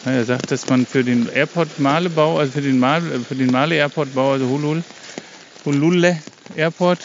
Er 0.06 0.26
sagt, 0.26 0.52
dass 0.52 0.68
man 0.68 0.86
für 0.86 1.06
den 1.06 1.30
Airport 1.34 1.80
Malebau, 1.80 2.38
also 2.38 2.52
für 2.52 2.62
den 2.62 2.78
Male, 2.78 3.22
für 3.22 3.36
den 3.36 3.52
Male 3.52 3.76
Airport 3.76 4.14
Bau, 4.14 4.34
also 4.34 4.50
Hulul, 4.50 4.84
Hulule 5.64 6.18
Airport, 6.58 7.00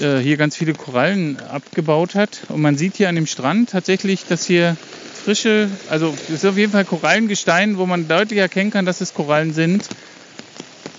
äh, 0.00 0.18
hier 0.18 0.38
ganz 0.38 0.56
viele 0.56 0.72
Korallen 0.72 1.38
abgebaut 1.50 2.14
hat. 2.14 2.40
Und 2.48 2.62
man 2.62 2.78
sieht 2.78 2.96
hier 2.96 3.10
an 3.10 3.16
dem 3.16 3.26
Strand 3.26 3.70
tatsächlich, 3.70 4.24
dass 4.26 4.46
hier 4.46 4.78
frische, 5.24 5.68
also 5.90 6.14
es 6.28 6.36
ist 6.36 6.46
auf 6.46 6.56
jeden 6.56 6.72
Fall 6.72 6.86
Korallengestein, 6.86 7.76
wo 7.76 7.84
man 7.84 8.08
deutlich 8.08 8.38
erkennen 8.38 8.70
kann, 8.70 8.86
dass 8.86 9.02
es 9.02 9.12
Korallen 9.12 9.52
sind. 9.52 9.86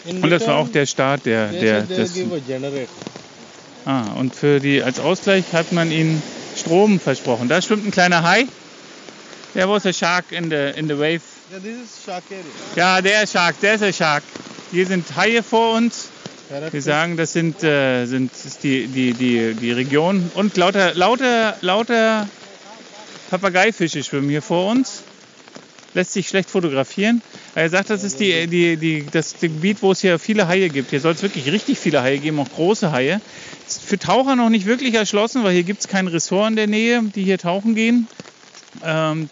In 0.05 0.22
Und 0.22 0.29
das 0.29 0.46
war 0.46 0.58
auch 0.58 0.70
der 0.70 0.86
Start 0.86 1.25
der, 1.25 1.48
der 1.48 1.81
des, 1.81 2.13
ah, 3.86 4.03
und 4.20 4.36
für 4.36 4.60
die 4.60 4.84
als 4.84 5.00
Ausgleich 5.00 5.46
hat 5.53 5.72
man 5.72 5.91
ihnen 5.91 6.22
Strom 6.55 7.00
versprochen. 7.00 7.50
Da 7.50 7.60
schwimmt 7.62 7.88
ein 7.88 7.91
kleiner 7.91 8.22
Hai. 8.22 8.46
There 9.53 9.67
was 9.67 9.86
a 9.86 9.93
shark 9.93 10.31
in 10.31 10.50
the 10.50 10.74
in 10.77 10.88
the 10.88 10.98
wave. 10.98 11.22
Yeah, 11.51 11.60
this 11.60 11.77
is 11.77 12.05
shark 12.05 12.24
area. 12.31 12.43
Ja, 12.75 13.01
der 13.01 13.27
Shark, 13.27 13.60
der 13.60 13.74
ist 13.74 13.81
der 13.81 13.91
Shark. 13.91 14.24
Hier 14.72 14.86
sind 14.86 15.05
Haie 15.17 15.43
vor 15.43 15.75
uns. 15.75 16.10
Wir 16.72 16.81
sagen, 16.81 17.15
das 17.15 17.31
sind, 17.31 17.63
äh, 17.63 18.05
sind 18.05 18.31
ist 18.34 18.63
die, 18.63 18.88
die, 18.88 19.13
die, 19.13 19.53
die 19.53 19.72
Region. 19.72 20.31
Und 20.34 20.58
lauter, 20.58 20.93
lauter, 20.96 21.55
lauter 21.62 22.27
Papageifische 23.29 24.03
schwimmen 24.03 24.29
hier 24.29 24.41
vor 24.41 24.70
uns. 24.70 25.03
Lässt 25.93 26.12
sich 26.12 26.27
schlecht 26.27 26.50
fotografieren. 26.50 27.22
Er 27.55 27.70
sagt, 27.70 27.89
das 27.89 28.03
ist 28.03 28.20
die, 28.20 28.48
die, 28.48 28.75
die, 28.75 29.05
das 29.10 29.36
Gebiet, 29.39 29.81
wo 29.81 29.93
es 29.93 30.01
hier 30.01 30.20
viele 30.20 30.48
Haie 30.48 30.70
gibt. 30.70 30.89
Hier 30.89 31.00
soll 31.00 31.13
es 31.13 31.22
wirklich 31.22 31.51
richtig 31.51 31.79
viele 31.79 32.01
Haie 32.01 32.20
geben, 32.20 32.39
auch 32.39 32.50
große 32.50 32.91
Haie. 32.91 33.22
Ist 33.67 33.84
für 33.84 33.98
Taucher 33.98 34.36
noch 34.36 34.50
nicht 34.50 34.65
wirklich 34.65 34.93
erschlossen, 34.93 35.43
weil 35.43 35.53
hier 35.53 35.63
gibt 35.63 35.81
es 35.81 35.88
kein 35.88 36.08
Ressort 36.08 36.50
in 36.50 36.55
der 36.58 36.67
Nähe, 36.67 37.01
die 37.15 37.24
hier 37.24 37.38
tauchen 37.38 37.75
gehen. 37.75 38.08
Ähm, 38.83 39.29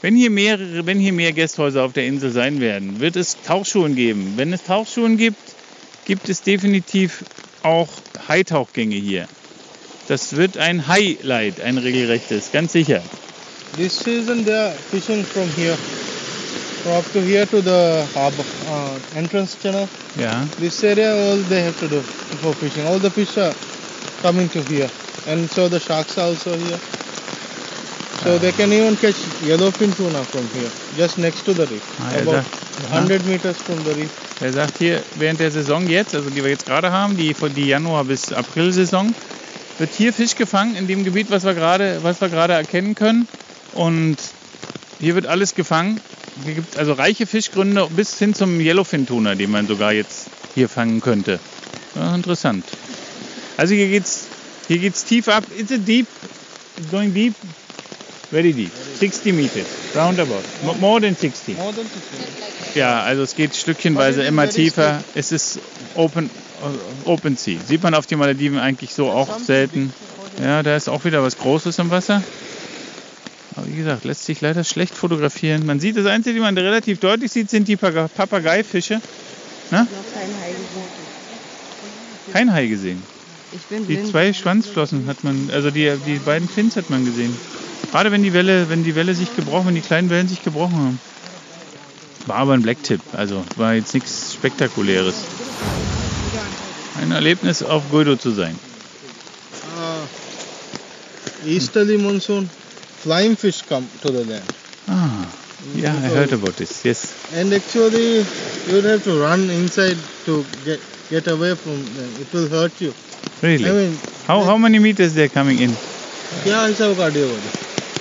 wenn 0.00 0.16
hier, 0.16 0.30
mehrere, 0.30 0.84
wenn 0.84 0.98
hier 0.98 1.12
mehr 1.12 1.32
Gästhäuser 1.32 1.84
auf 1.84 1.92
der 1.92 2.06
Insel 2.06 2.32
sein 2.32 2.60
werden, 2.60 2.98
wird 2.98 3.14
es 3.14 3.36
Tauchschulen 3.46 3.94
geben. 3.94 4.34
Wenn 4.36 4.52
es 4.52 4.64
Tauchschulen 4.64 5.16
gibt, 5.16 5.38
gibt 6.06 6.28
es 6.28 6.42
definitiv 6.42 7.24
auch 7.62 7.88
Haitauchgänge 8.28 8.96
hier. 8.96 9.28
Das 10.08 10.34
wird 10.36 10.58
ein 10.58 10.88
Highlight, 10.88 11.60
ein 11.60 11.78
regelrechtes, 11.78 12.50
ganz 12.52 12.72
sicher. 12.72 13.00
This 13.76 13.98
season 13.98 14.44
they 14.44 14.52
are 14.54 14.72
fishing 14.90 15.24
from 15.24 15.48
here, 15.56 15.76
from 16.82 16.92
up 16.92 17.12
to 17.12 17.20
here 17.20 17.46
to 17.46 17.62
the 17.62 18.04
harbor 18.14 18.44
uh, 18.68 19.18
entrance 19.18 19.56
channel. 19.62 19.88
Ja, 20.18 20.46
This 20.58 20.82
area 20.82 21.14
all 21.14 21.38
they 21.48 21.62
have 21.62 21.78
to 21.78 21.88
do 21.88 22.02
for 22.42 22.52
fishing. 22.52 22.84
All 22.86 22.98
the 22.98 23.10
fish 23.10 23.38
are 23.38 23.54
coming 24.20 24.50
to 24.50 24.60
here, 24.62 24.90
and 25.28 25.48
so 25.48 25.68
the 25.68 25.78
sharks 25.78 26.18
are 26.18 26.26
also 26.26 26.54
here. 26.56 26.78
So 28.24 28.38
they 28.38 28.52
can 28.52 28.72
even 28.72 28.96
catch 28.96 29.16
yellowfin 29.42 29.96
tuna 29.96 30.22
from 30.22 30.46
here, 30.54 30.70
just 30.96 31.18
next 31.18 31.44
to 31.44 31.52
the 31.54 31.66
reef, 31.66 31.82
Ah, 32.00 32.10
about 32.20 32.44
sagt, 32.44 32.90
100 32.92 33.26
meters 33.26 33.56
from 33.56 33.82
the 33.84 33.94
reef. 33.94 34.10
er 34.40 34.52
sagt 34.52 34.78
hier, 34.78 35.02
während 35.16 35.40
der 35.40 35.50
Saison 35.50 35.88
jetzt, 35.88 36.14
also 36.14 36.30
die 36.30 36.42
wir 36.42 36.50
jetzt 36.50 36.66
gerade 36.66 36.92
haben, 36.92 37.16
die 37.16 37.34
von 37.34 37.52
die 37.52 37.66
Januar 37.66 38.04
bis 38.04 38.32
April-Saison, 38.32 39.12
wird 39.78 39.90
hier 39.96 40.12
Fisch 40.12 40.36
gefangen 40.36 40.76
in 40.76 40.86
dem 40.86 41.02
Gebiet, 41.02 41.30
was 41.30 41.44
wir 41.44 41.54
gerade, 41.54 41.98
was 42.02 42.20
wir 42.20 42.28
gerade 42.28 42.52
erkennen 42.52 42.94
können. 42.94 43.26
Und 43.72 44.16
hier 45.00 45.16
wird 45.16 45.26
alles 45.26 45.54
gefangen. 45.56 46.00
Hier 46.44 46.54
gibt 46.54 46.74
es 46.74 46.78
also 46.78 46.92
reiche 46.92 47.26
Fischgründe 47.26 47.88
bis 47.90 48.18
hin 48.18 48.34
zum 48.34 48.60
Yellowfin-Tuna, 48.60 49.34
den 49.34 49.50
man 49.50 49.66
sogar 49.66 49.92
jetzt 49.92 50.26
hier 50.54 50.68
fangen 50.68 51.00
könnte. 51.00 51.40
Ja, 51.96 52.14
interessant. 52.14 52.64
Also 53.56 53.74
hier 53.74 53.88
geht's, 53.88 54.26
hier 54.68 54.78
geht's 54.78 55.04
tief 55.04 55.28
ab. 55.28 55.44
It's 55.58 55.72
a 55.72 55.78
deep, 55.78 56.06
it's 56.76 56.90
going 56.90 57.12
deep, 57.12 57.34
very 58.32 58.52
deep. 58.52 58.72
60 58.98 59.32
meters, 59.34 59.66
roundabout, 59.94 60.42
Mo- 60.64 60.74
more 60.80 61.00
than 61.00 61.14
60. 61.14 61.56
More 61.56 61.72
than 61.72 61.84
60. 61.86 62.74
Ja, 62.74 63.02
also 63.02 63.22
es 63.22 63.36
geht 63.36 63.54
stückchenweise 63.54 64.22
immer 64.22 64.48
tiefer. 64.48 65.04
Es 65.14 65.30
ist 65.30 65.60
Open, 65.94 66.26
äh, 66.26 67.08
Open 67.08 67.36
Sea. 67.36 67.60
Sieht 67.64 67.82
man 67.82 67.94
auf 67.94 68.06
den 68.06 68.18
Malediven 68.18 68.58
eigentlich 68.58 68.94
so 68.94 69.10
auch 69.10 69.38
selten. 69.38 69.92
Ja, 70.42 70.62
da 70.62 70.74
ist 70.76 70.88
auch 70.88 71.04
wieder 71.04 71.22
was 71.22 71.36
Großes 71.38 71.78
im 71.78 71.90
Wasser. 71.90 72.22
Aber 73.54 73.66
wie 73.68 73.76
gesagt, 73.76 74.04
lässt 74.04 74.24
sich 74.24 74.40
leider 74.40 74.64
schlecht 74.64 74.94
fotografieren. 74.94 75.66
Man 75.66 75.78
sieht, 75.78 75.96
das 75.98 76.06
Einzige, 76.06 76.34
die 76.36 76.40
man 76.40 76.56
relativ 76.56 76.98
deutlich 77.00 77.30
sieht, 77.30 77.50
sind 77.50 77.68
die 77.68 77.76
Papageifische. 77.76 78.94
Noch 78.94 79.78
kein 79.78 80.30
Hai 80.40 80.50
gesehen. 80.52 80.88
Kein 82.32 82.52
Hai 82.52 82.66
gesehen. 82.66 83.02
Ich 83.54 83.62
bin 83.68 83.86
Die 83.86 83.94
blind. 83.96 84.10
zwei 84.10 84.32
Schwanzflossen 84.32 85.06
hat 85.06 85.24
man, 85.24 85.50
also 85.52 85.70
die, 85.70 85.92
die 86.06 86.16
beiden 86.18 86.48
Fins 86.48 86.76
hat 86.76 86.88
man 86.90 87.04
gesehen. 87.04 87.36
Gerade 87.90 88.10
wenn 88.10 88.22
die 88.22 88.32
Welle, 88.32 88.68
wenn 88.70 88.84
die 88.84 88.94
Welle 88.94 89.14
sich 89.14 89.34
gebrochen, 89.36 89.68
wenn 89.68 89.74
die 89.74 89.80
kleinen 89.82 90.08
Wellen 90.10 90.28
sich 90.28 90.42
gebrochen 90.42 90.74
haben. 90.76 91.00
War 92.26 92.36
aber 92.36 92.54
ein 92.54 92.62
Blacktip, 92.62 93.00
also 93.12 93.44
war 93.56 93.74
jetzt 93.74 93.92
nichts 93.94 94.32
Spektakuläres. 94.34 95.14
Ein 97.00 97.10
Erlebnis 97.10 97.62
auf 97.62 97.82
Guido 97.90 98.16
zu 98.16 98.30
sein. 98.30 98.56
Uh, 99.76 101.48
easterly 101.48 101.98
monsoon, 101.98 102.48
flying 103.02 103.36
fish 103.36 103.62
come 103.68 103.86
to 104.02 104.08
the 104.12 104.22
land. 104.24 104.44
Ah, 104.86 105.26
yeah, 105.74 105.92
I 105.92 106.08
heard 106.14 106.32
about 106.32 106.52
this. 106.56 106.84
Yes. 106.84 107.14
And 107.34 107.52
actually, 107.52 108.24
you'd 108.70 108.84
have 108.84 109.02
to 109.04 109.20
run 109.20 109.50
inside 109.50 109.96
to 110.26 110.44
get 110.64 110.80
get 111.10 111.26
away 111.26 111.54
from 111.56 111.82
them. 111.96 112.10
It 112.20 112.32
will 112.32 112.48
hurt 112.48 112.80
you. 112.80 112.92
Really? 113.41 113.69
I 113.69 113.73
mean, 113.73 113.97
how 114.27 114.43
how 114.43 114.57
many 114.57 114.79
meters 114.79 115.13
they're 115.13 115.29
coming 115.39 115.59
in? 115.59 115.71
क्या 116.43 116.61
हिसाब 116.65 116.95
काटियो 116.97 117.27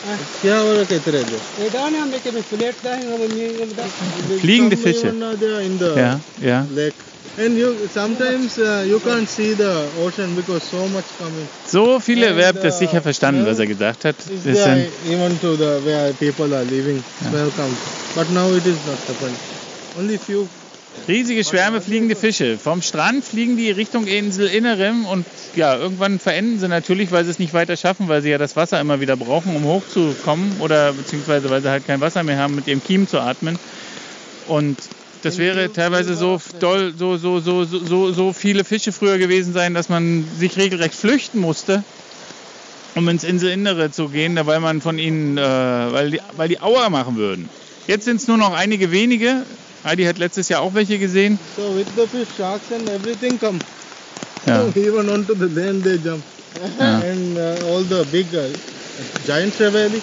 क्या 0.06 0.56
हो 0.58 0.72
रहा 0.72 0.84
कहते 0.90 1.10
रहते 1.10 1.36
Fliegende 4.40 4.76
Some 4.76 4.84
Fische. 4.84 5.08
even, 5.08 5.22
uh, 5.22 5.34
they 5.34 5.50
are 5.56 5.62
in 5.62 5.78
the 5.78 5.94
Ja, 5.96 6.20
ja. 6.40 6.66
lake. 6.70 6.94
And 7.38 7.58
you 7.58 7.88
sometimes 7.92 8.58
uh, 8.58 8.84
you 8.88 8.98
can't 9.00 9.28
see 9.28 9.52
the 9.54 9.72
ocean 9.98 10.34
because 10.34 10.62
so 10.62 10.88
much 10.88 11.04
coming. 11.18 11.46
So 11.66 11.98
viele, 12.00 12.28
And, 12.28 12.36
wer 12.38 12.46
hat 12.48 12.64
das 12.64 12.76
uh, 12.76 12.78
sicher 12.78 13.02
verstanden, 13.02 13.44
was 13.46 13.58
er 13.58 13.64
yeah. 13.64 13.74
gesagt 13.74 14.04
hat. 14.04 14.16
It's 14.20 14.44
Das 14.44 14.54
there, 14.54 14.90
sind, 14.90 15.12
even 15.12 15.38
to 15.40 15.56
the 15.56 15.80
where 15.84 16.12
people 16.14 16.54
are 16.54 16.64
living, 16.64 17.02
smell 17.20 17.50
comes. 17.50 17.76
But 18.14 18.30
now 18.30 18.48
it 18.54 18.64
is 18.66 18.78
not 18.86 18.98
happening. 19.06 19.36
Only 19.98 20.18
few. 20.18 20.48
riesige 21.07 21.43
Schwärme 21.43 21.81
fliegende 21.81 22.15
Fische. 22.15 22.57
Vom 22.57 22.81
Strand 22.81 23.23
fliegen 23.23 23.57
die 23.57 23.71
Richtung 23.71 24.07
Inselinnerem 24.07 25.05
und 25.05 25.25
ja, 25.55 25.75
irgendwann 25.75 26.19
verenden 26.19 26.59
sie 26.59 26.67
natürlich, 26.67 27.11
weil 27.11 27.25
sie 27.25 27.31
es 27.31 27.39
nicht 27.39 27.53
weiter 27.53 27.75
schaffen, 27.77 28.07
weil 28.07 28.21
sie 28.21 28.29
ja 28.29 28.37
das 28.37 28.55
Wasser 28.55 28.79
immer 28.79 28.99
wieder 28.99 29.17
brauchen, 29.17 29.55
um 29.55 29.63
hochzukommen 29.63 30.59
oder 30.59 30.93
beziehungsweise 30.93 31.49
weil 31.49 31.61
sie 31.61 31.69
halt 31.69 31.85
kein 31.85 32.01
Wasser 32.01 32.23
mehr 32.23 32.37
haben, 32.37 32.55
mit 32.55 32.67
ihrem 32.67 32.83
Kiem 32.83 33.07
zu 33.07 33.19
atmen. 33.19 33.57
Und 34.47 34.77
das 35.23 35.37
wäre 35.37 35.71
teilweise 35.71 36.15
so 36.15 36.41
doll, 36.59 36.93
so, 36.97 37.17
so, 37.17 37.39
so, 37.39 37.63
so, 37.63 38.11
so, 38.11 38.33
viele 38.33 38.63
Fische 38.63 38.91
früher 38.91 39.17
gewesen 39.17 39.53
sein, 39.53 39.73
dass 39.73 39.87
man 39.87 40.25
sich 40.37 40.57
regelrecht 40.57 40.95
flüchten 40.95 41.39
musste, 41.39 41.83
um 42.95 43.07
ins 43.07 43.23
Inselinnere 43.23 43.91
zu 43.91 44.09
gehen, 44.09 44.39
weil 44.43 44.59
man 44.59 44.81
von 44.81 44.97
ihnen, 44.97 45.37
äh, 45.37 45.41
weil, 45.41 46.11
die, 46.11 46.19
weil 46.35 46.49
die 46.49 46.59
Auer 46.59 46.89
machen 46.89 47.17
würden. 47.17 47.49
Jetzt 47.87 48.05
sind 48.05 48.17
es 48.17 48.27
nur 48.27 48.37
noch 48.37 48.53
einige 48.53 48.91
wenige. 48.91 49.43
Heidi 49.83 50.03
hat 50.03 50.17
letztes 50.17 50.49
Jahr 50.49 50.61
auch 50.61 50.73
welche 50.73 50.99
gesehen. 50.99 51.39
So 51.57 51.75
with 51.75 51.87
the 51.95 52.07
fish, 52.07 52.27
sharks 52.37 52.71
and 52.71 52.87
everything 52.89 53.39
come. 53.39 53.59
Ja. 54.45 54.67
Even 54.75 55.09
onto 55.09 55.33
the 55.35 55.47
land 55.47 55.83
they 55.83 55.97
jump. 55.97 56.23
Ja. 56.79 56.99
And 56.99 57.37
uh, 57.37 57.67
all 57.67 57.83
the 57.83 58.05
big 58.11 58.27
uh, 58.35 58.47
giant 59.25 59.55
trevally, 59.57 60.01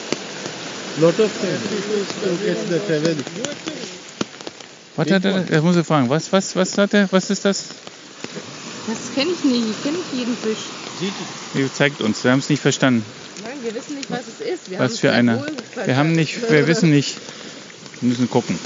lot 1.00 1.18
of 1.20 1.30
things 1.30 1.62
to 2.22 2.30
catch 2.44 2.68
the 2.68 2.78
trevally. 2.80 3.24
Was 4.96 5.10
hat 5.12 5.24
er? 5.24 5.44
Das 5.44 5.62
muss 5.62 5.76
ich 5.76 5.86
fragen. 5.86 6.08
Was, 6.08 6.32
was, 6.32 6.56
was 6.56 6.76
hat 6.76 6.92
er? 6.92 7.08
Was 7.12 7.30
ist 7.30 7.44
das? 7.44 7.66
Das 8.88 9.14
kenne 9.14 9.30
ich 9.30 9.44
nicht. 9.44 9.66
Ich 9.70 9.82
kenne 9.84 9.98
nicht 9.98 10.12
jeden 10.12 10.36
Fisch. 10.36 10.64
Ihr 11.54 11.72
zeigt 11.72 12.00
uns. 12.00 12.24
Wir 12.24 12.32
haben 12.32 12.40
es 12.40 12.48
nicht 12.48 12.60
verstanden. 12.60 13.04
Nein, 13.44 13.58
wir 13.62 13.74
wissen 13.74 13.94
nicht, 13.94 14.10
was 14.10 14.22
es 14.22 14.44
ist. 14.44 14.70
Wir 14.70 14.78
haben 14.78 14.84
Was 14.84 14.92
es 14.94 14.98
für 14.98 15.12
einer? 15.12 15.46
Wir 15.84 15.96
haben 15.96 16.12
nicht, 16.12 16.50
wir 16.50 16.66
wissen 16.66 16.90
nicht. 16.90 17.16
Wir 18.00 18.08
müssen 18.08 18.28
gucken. 18.28 18.58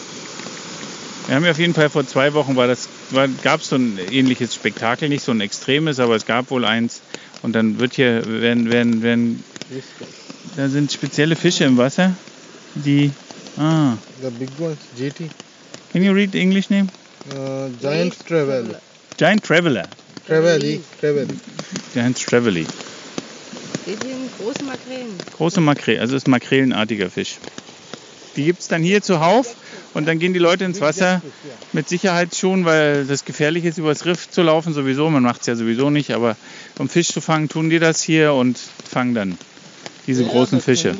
Wir 1.26 1.36
haben 1.36 1.44
ja 1.44 1.52
auf 1.52 1.58
jeden 1.58 1.74
Fall 1.74 1.88
vor 1.88 2.06
zwei 2.06 2.34
Wochen 2.34 2.56
war 2.56 2.66
das, 2.66 2.88
war, 3.10 3.28
gab 3.28 3.60
es 3.60 3.68
so 3.68 3.76
ein 3.76 3.98
ähnliches 4.10 4.54
Spektakel, 4.54 5.08
nicht 5.08 5.24
so 5.24 5.32
ein 5.32 5.40
extremes, 5.40 6.00
aber 6.00 6.16
es 6.16 6.26
gab 6.26 6.50
wohl 6.50 6.64
eins. 6.64 7.00
Und 7.42 7.52
dann 7.54 7.78
wird 7.78 7.94
hier, 7.94 8.24
werden, 8.26 8.70
werden, 8.70 9.02
werden, 9.02 9.44
da 10.56 10.68
sind 10.68 10.92
spezielle 10.92 11.36
Fische 11.36 11.64
im 11.64 11.76
Wasser, 11.76 12.14
die, 12.74 13.10
ah, 13.56 13.94
The 14.20 14.30
big 14.30 14.50
ones, 14.58 14.78
GT, 14.96 15.30
can 15.92 16.02
you 16.02 16.12
read 16.12 16.32
the 16.32 16.40
English 16.40 16.70
name? 16.70 16.88
uh, 17.30 17.68
giant 17.80 18.14
trevally. 18.26 18.76
Giant 19.16 19.44
Traveler. 19.44 19.86
Trevally, 20.26 20.80
trevally. 21.00 21.38
Giant 21.92 22.16
Travely. 22.16 22.66
Steht 23.82 24.02
hier 24.02 24.14
in 24.14 24.30
großen 24.38 24.66
Makrelen. 24.66 25.18
Große 25.36 25.60
Makrele, 25.60 26.00
also 26.00 26.16
ist 26.16 26.28
makrelenartiger 26.28 27.10
Fisch. 27.10 27.38
Die 28.36 28.44
gibt 28.44 28.60
es 28.60 28.68
dann 28.68 28.82
hier 28.82 29.02
zuhauf 29.02 29.56
und 29.94 30.06
dann 30.06 30.18
gehen 30.18 30.32
die 30.32 30.38
Leute 30.38 30.64
ins 30.64 30.80
Wasser 30.80 31.20
mit 31.72 31.88
Sicherheitsschuhen, 31.88 32.64
weil 32.64 33.04
das 33.06 33.24
gefährlich 33.24 33.64
ist, 33.64 33.78
übers 33.78 34.04
Riff 34.04 34.30
zu 34.30 34.42
laufen 34.42 34.72
sowieso. 34.72 35.10
Man 35.10 35.22
macht 35.22 35.42
es 35.42 35.46
ja 35.46 35.56
sowieso 35.56 35.90
nicht, 35.90 36.12
aber 36.12 36.36
um 36.78 36.88
Fisch 36.88 37.08
zu 37.08 37.20
fangen, 37.20 37.48
tun 37.48 37.70
die 37.70 37.78
das 37.78 38.02
hier 38.02 38.32
und 38.34 38.58
fangen 38.90 39.14
dann 39.14 39.38
diese 40.06 40.24
großen 40.24 40.60
Fische. 40.60 40.94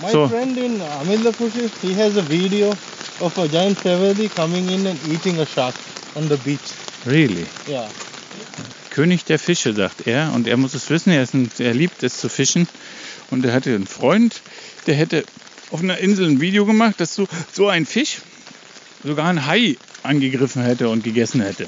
My 0.00 0.10
So- 0.10 0.28
friend 0.28 0.58
in 0.58 0.80
Amilapushu, 1.00 1.70
he 1.80 1.94
has 1.94 2.16
a 2.16 2.28
video 2.28 2.74
of 3.20 3.38
a 3.38 3.46
giant 3.46 3.78
trevally 3.80 4.28
coming 4.28 4.68
in 4.68 4.86
and 4.86 4.98
eating 5.08 5.38
a 5.40 5.46
shark 5.46 5.74
on 6.16 6.28
the 6.28 6.36
beach. 6.36 6.60
Really? 7.06 7.46
Yeah. 7.68 7.88
König 8.90 9.24
der 9.24 9.38
Fische, 9.38 9.72
sagt 9.74 10.06
er. 10.06 10.32
Und 10.34 10.46
er 10.46 10.56
muss 10.56 10.74
es 10.74 10.90
wissen, 10.90 11.10
er, 11.12 11.26
ein, 11.32 11.50
er 11.58 11.74
liebt 11.74 12.02
es 12.02 12.18
zu 12.18 12.28
fischen. 12.28 12.66
Und 13.30 13.44
er 13.44 13.52
hatte 13.52 13.74
einen 13.74 13.86
Freund, 13.86 14.40
der 14.86 14.94
hätte 14.94 15.24
auf 15.70 15.82
einer 15.82 15.98
Insel 15.98 16.28
ein 16.28 16.40
Video 16.40 16.66
gemacht, 16.66 17.00
dass 17.00 17.14
so, 17.14 17.26
so 17.52 17.68
ein 17.68 17.86
Fisch 17.86 18.20
sogar 19.02 19.26
ein 19.26 19.46
Hai 19.46 19.76
angegriffen 20.02 20.62
hätte 20.62 20.88
und 20.88 21.04
gegessen 21.04 21.40
hätte. 21.40 21.66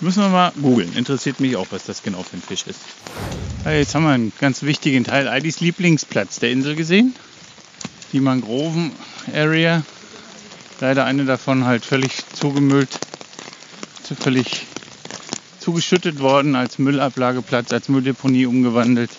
Müssen 0.00 0.22
wir 0.22 0.28
mal 0.28 0.52
googeln. 0.60 0.92
Interessiert 0.96 1.40
mich 1.40 1.56
auch, 1.56 1.66
was 1.70 1.84
das 1.84 2.02
genau 2.02 2.22
für 2.22 2.36
ein 2.36 2.42
Fisch 2.42 2.66
ist. 2.66 2.80
Ja, 3.64 3.72
jetzt 3.72 3.94
haben 3.94 4.04
wir 4.04 4.10
einen 4.10 4.32
ganz 4.40 4.62
wichtigen 4.62 5.04
Teil 5.04 5.28
Eidis 5.28 5.60
Lieblingsplatz 5.60 6.38
der 6.38 6.50
Insel 6.50 6.76
gesehen. 6.76 7.14
Die 8.12 8.20
Mangroven-Area. 8.20 9.82
Leider 10.80 11.04
eine 11.04 11.24
davon 11.24 11.64
halt 11.64 11.84
völlig 11.84 12.12
zugemüllt, 12.32 13.00
zu 14.04 14.14
völlig 14.14 14.66
zugeschüttet 15.58 16.20
worden, 16.20 16.54
als 16.54 16.78
Müllablageplatz, 16.78 17.72
als 17.72 17.88
Mülldeponie 17.88 18.46
umgewandelt. 18.46 19.10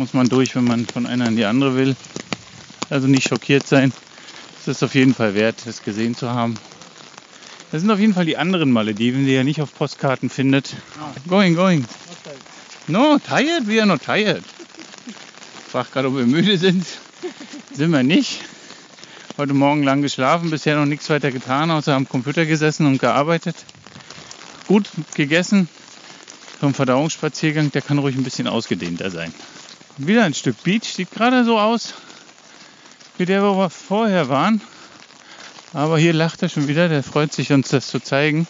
Muss 0.00 0.14
man 0.14 0.30
durch, 0.30 0.56
wenn 0.56 0.64
man 0.64 0.86
von 0.86 1.04
einer 1.04 1.28
in 1.28 1.36
die 1.36 1.44
andere 1.44 1.76
will. 1.76 1.94
Also 2.88 3.06
nicht 3.06 3.28
schockiert 3.28 3.66
sein. 3.66 3.92
Es 4.58 4.68
ist 4.68 4.82
auf 4.82 4.94
jeden 4.94 5.14
Fall 5.14 5.34
wert, 5.34 5.56
das 5.66 5.82
gesehen 5.82 6.16
zu 6.16 6.30
haben. 6.30 6.54
Das 7.70 7.82
sind 7.82 7.90
auf 7.90 8.00
jeden 8.00 8.14
Fall 8.14 8.24
die 8.24 8.38
anderen 8.38 8.70
Malediven, 8.70 9.26
die 9.26 9.34
ihr 9.34 9.44
nicht 9.44 9.60
auf 9.60 9.74
Postkarten 9.74 10.30
findet. 10.30 10.74
Going, 11.28 11.54
going. 11.54 11.84
No, 12.86 13.18
tired? 13.18 13.68
We 13.68 13.78
are 13.78 13.86
not 13.86 14.02
tired. 14.02 14.42
Ich 15.06 15.70
frage 15.70 15.88
gerade, 15.92 16.08
ob 16.08 16.16
wir 16.16 16.24
müde 16.24 16.56
sind. 16.56 16.86
Sind 17.72 17.90
wir 17.90 18.02
nicht. 18.02 18.40
Heute 19.36 19.52
Morgen 19.52 19.82
lang 19.82 20.00
geschlafen, 20.00 20.48
bisher 20.48 20.76
noch 20.76 20.86
nichts 20.86 21.10
weiter 21.10 21.30
getan, 21.30 21.70
außer 21.70 21.94
am 21.94 22.08
Computer 22.08 22.46
gesessen 22.46 22.86
und 22.86 22.98
gearbeitet 22.98 23.54
gut 24.70 24.88
gegessen. 25.14 25.68
Ein 26.62 26.74
Verdauungsspaziergang, 26.74 27.72
der 27.72 27.82
kann 27.82 27.98
ruhig 27.98 28.16
ein 28.16 28.22
bisschen 28.22 28.46
ausgedehnter 28.46 29.10
sein. 29.10 29.34
Wieder 29.98 30.24
ein 30.24 30.34
Stück 30.34 30.62
Beach, 30.62 30.84
sieht 30.84 31.10
gerade 31.10 31.44
so 31.44 31.58
aus, 31.58 31.94
wie 33.18 33.26
der, 33.26 33.42
wo 33.42 33.56
wir 33.58 33.70
vorher 33.70 34.28
waren. 34.28 34.60
Aber 35.72 35.98
hier 35.98 36.12
lacht 36.12 36.42
er 36.42 36.48
schon 36.48 36.68
wieder, 36.68 36.88
der 36.88 37.02
freut 37.02 37.32
sich, 37.32 37.52
uns 37.52 37.68
das 37.68 37.88
zu 37.88 38.00
zeigen. 38.00 38.46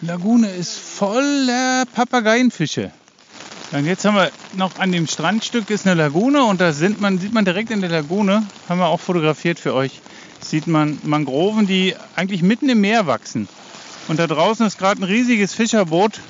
Die 0.00 0.06
Lagune 0.06 0.50
ist 0.50 0.78
voller 0.78 1.84
Papageienfische. 1.92 2.92
Und 3.72 3.86
jetzt 3.86 4.04
haben 4.04 4.16
wir 4.16 4.30
noch 4.52 4.78
an 4.78 4.92
dem 4.92 5.06
Strandstück 5.06 5.70
ist 5.70 5.86
eine 5.86 5.94
Lagune 5.94 6.44
und 6.44 6.60
da 6.60 6.72
man, 6.98 7.18
sieht 7.18 7.32
man 7.32 7.44
direkt 7.44 7.70
in 7.70 7.80
der 7.80 7.90
Lagune, 7.90 8.44
haben 8.68 8.78
wir 8.78 8.86
auch 8.86 9.00
fotografiert 9.00 9.58
für 9.58 9.74
euch, 9.74 10.00
sieht 10.40 10.66
man 10.66 10.98
Mangroven, 11.02 11.66
die 11.66 11.96
eigentlich 12.14 12.42
mitten 12.42 12.68
im 12.68 12.80
Meer 12.80 13.06
wachsen. 13.06 13.48
Und 14.06 14.18
da 14.18 14.26
draußen 14.26 14.66
ist 14.66 14.78
gerade 14.78 15.00
ein 15.00 15.04
riesiges 15.04 15.54
Fischerboot 15.54 16.20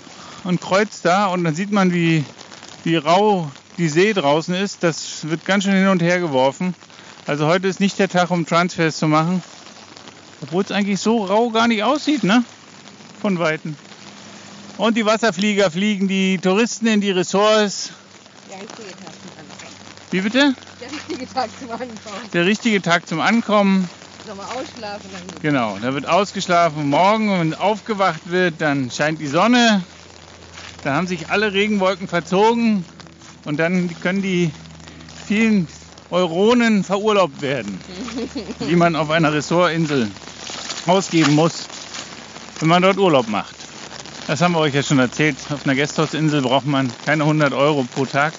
und 0.45 0.61
kreuzt 0.61 1.05
da 1.05 1.27
und 1.27 1.45
dann 1.45 1.55
sieht 1.55 1.73
man, 1.73 1.93
wie, 1.93 2.25
wie 2.85 2.97
rau 2.97 3.51
die 3.79 3.89
See 3.89 4.13
draußen 4.13 4.55
ist. 4.55 4.83
Das 4.83 5.29
wird 5.29 5.45
ganz 5.45 5.65
schön 5.65 5.75
hin 5.75 5.89
und 5.89 6.03
her 6.03 6.21
geworfen. 6.21 6.75
Also 7.27 7.47
heute 7.47 7.69
ist 7.69 7.81
nicht 7.81 7.99
der 7.99 8.09
Tag, 8.09 8.31
um 8.31 8.47
Transfers 8.47 8.99
zu 8.99 9.09
machen. 9.09 9.43
Obwohl 10.43 10.63
es 10.63 10.73
eigentlich 10.73 11.01
so 11.01 11.25
rau 11.25 11.51
gar 11.51 11.69
nicht 11.69 11.83
aussieht, 11.83 12.23
ne? 12.23 12.45
Von 13.21 13.39
Weitem. 13.39 13.77
Und 14.77 14.97
die 14.97 15.07
Wasserflieger 15.07 15.71
fliegen 15.71 16.09
die 16.09 16.39
Touristen 16.39 16.87
in 16.87 17.01
die 17.01 17.11
Ressorts. 17.11 17.93
Der 18.51 18.61
richtige 18.61 18.91
Tag 18.91 19.15
zum 19.23 19.31
Ankommen. 19.39 19.75
Wie 20.11 20.21
bitte? 20.21 20.55
Der 20.81 20.93
richtige 20.93 21.33
Tag 21.33 21.51
zum 21.59 21.71
Ankommen. 21.71 22.31
Der 22.33 22.47
richtige 22.47 22.83
Tag 22.83 23.09
zum 23.09 23.21
Ankommen. 23.21 23.89
Nochmal 24.27 24.47
ausschlafen, 24.47 25.11
dann. 25.13 25.43
Genau, 25.43 25.79
da 25.81 25.95
wird 25.95 26.07
ausgeschlafen. 26.07 26.89
Morgen, 26.89 27.31
wenn 27.31 27.55
aufgewacht 27.55 28.31
wird, 28.31 28.55
dann 28.59 28.91
scheint 28.91 29.21
die 29.21 29.27
Sonne. 29.27 29.83
Dann 30.83 30.95
haben 30.95 31.07
sich 31.07 31.31
alle 31.31 31.53
Regenwolken 31.53 32.09
verzogen 32.09 32.85
und 33.45 33.59
dann 33.59 33.91
können 34.01 34.23
die 34.23 34.51
vielen 35.27 35.69
Euronen 36.11 36.85
verurlaubt 36.85 37.43
werden, 37.43 37.81
die 38.69 38.77
man 38.77 38.97
auf 38.97 39.11
einer 39.11 39.33
Ressortinsel 39.33 40.09
ausgeben 40.87 41.35
muss, 41.35 41.67
wenn 42.61 42.69
man 42.69 42.83
dort 42.83 42.99
Urlaub 42.99 43.29
macht. 43.29 43.55
Das 44.27 44.41
haben 44.41 44.53
wir 44.53 44.61
euch 44.61 44.75
ja 44.75 44.83
schon 44.83 44.99
erzählt. 44.99 45.37
Auf 45.51 45.67
einer 45.67 45.75
Gasthausinsel 45.75 46.41
braucht 46.41 46.67
man 46.67 46.91
keine 47.05 47.25
100 47.25 47.53
Euro 47.53 47.85
pro 47.95 48.07
Tag. 48.07 48.33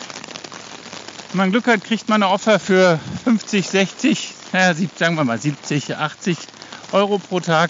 Wenn 1.31 1.37
man 1.37 1.51
Glück 1.51 1.67
hat, 1.67 1.83
kriegt 1.83 2.09
man 2.09 2.23
eine 2.23 2.31
Offer 2.31 2.59
für 2.59 2.99
50, 3.23 3.67
60, 3.67 4.33
naja, 4.51 4.73
sagen 4.95 5.15
wir 5.15 5.23
mal 5.23 5.39
70, 5.39 5.95
80 5.95 6.37
Euro 6.91 7.19
pro 7.19 7.39
Tag. 7.39 7.69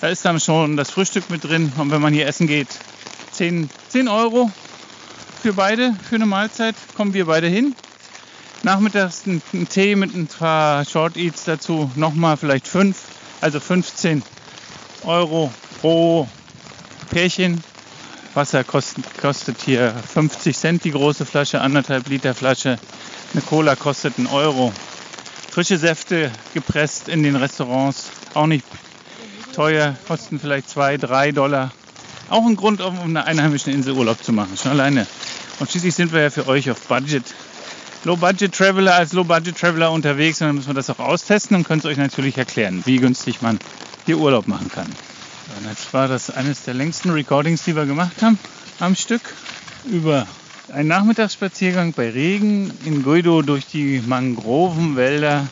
Da 0.00 0.08
ist 0.08 0.24
dann 0.24 0.40
schon 0.40 0.76
das 0.76 0.90
Frühstück 0.90 1.28
mit 1.28 1.44
drin. 1.44 1.72
Und 1.76 1.90
wenn 1.90 2.00
man 2.00 2.14
hier 2.14 2.26
essen 2.26 2.46
geht, 2.46 2.68
10, 3.32 3.68
10 3.88 4.08
Euro 4.08 4.50
für 5.42 5.54
beide, 5.54 5.92
für 6.08 6.14
eine 6.14 6.26
Mahlzeit, 6.26 6.76
kommen 6.96 7.14
wir 7.14 7.26
beide 7.26 7.48
hin. 7.48 7.74
Nachmittags 8.62 9.26
ein, 9.26 9.42
ein 9.52 9.68
Tee 9.68 9.96
mit 9.96 10.14
ein 10.14 10.28
paar 10.28 10.84
Short 10.84 11.16
Eats 11.16 11.42
dazu, 11.42 11.90
nochmal 11.96 12.36
vielleicht 12.36 12.68
5, 12.68 12.96
also 13.40 13.58
15 13.58 14.22
Euro 15.02 15.52
pro 15.80 16.28
Pärchen. 17.10 17.64
Wasser 18.34 18.62
kostet, 18.62 19.04
kostet 19.18 19.60
hier 19.62 19.92
50 20.14 20.56
Cent 20.56 20.84
die 20.84 20.92
große 20.92 21.26
Flasche, 21.26 21.60
anderthalb 21.60 22.08
Liter 22.08 22.34
Flasche. 22.34 22.78
Eine 23.32 23.42
Cola 23.42 23.74
kostet 23.74 24.18
einen 24.18 24.28
Euro. 24.28 24.72
Frische 25.50 25.76
Säfte 25.76 26.30
gepresst 26.54 27.08
in 27.08 27.24
den 27.24 27.34
Restaurants, 27.34 28.10
auch 28.34 28.46
nicht 28.46 28.64
teuer, 29.56 29.96
kosten 30.06 30.38
vielleicht 30.38 30.70
2, 30.70 30.98
3 30.98 31.32
Dollar. 31.32 31.72
Auch 32.30 32.46
ein 32.46 32.54
Grund, 32.54 32.80
um 32.80 32.96
eine 33.00 33.24
einheimische 33.24 33.72
Insel 33.72 33.94
Urlaub 33.94 34.22
zu 34.22 34.32
machen, 34.32 34.56
schon 34.56 34.70
alleine. 34.70 35.04
Und 35.62 35.70
schließlich 35.70 35.94
sind 35.94 36.12
wir 36.12 36.22
ja 36.22 36.30
für 36.30 36.48
euch 36.48 36.68
auf 36.72 36.88
Budget. 36.88 37.22
Low-Budget-Traveler 38.02 38.96
als 38.96 39.12
Low-Budget-Traveler 39.12 39.92
unterwegs 39.92 40.40
und 40.40 40.48
dann 40.48 40.56
müssen 40.56 40.66
wir 40.66 40.74
das 40.74 40.90
auch 40.90 40.98
austesten 40.98 41.56
und 41.56 41.62
können 41.62 41.78
es 41.78 41.84
euch 41.84 41.98
natürlich 41.98 42.36
erklären, 42.36 42.82
wie 42.84 42.96
günstig 42.96 43.42
man 43.42 43.60
hier 44.04 44.18
Urlaub 44.18 44.48
machen 44.48 44.72
kann. 44.72 44.86
Und 44.86 45.68
jetzt 45.68 45.94
war 45.94 46.08
das 46.08 46.30
eines 46.30 46.64
der 46.64 46.74
längsten 46.74 47.10
Recordings, 47.10 47.62
die 47.62 47.76
wir 47.76 47.86
gemacht 47.86 48.22
haben 48.22 48.40
am 48.80 48.96
Stück 48.96 49.20
über 49.84 50.26
einen 50.72 50.88
Nachmittagsspaziergang 50.88 51.92
bei 51.92 52.10
Regen 52.10 52.72
in 52.84 53.04
Guido 53.04 53.42
durch 53.42 53.66
die 53.66 54.02
Mangrovenwälder 54.04 55.46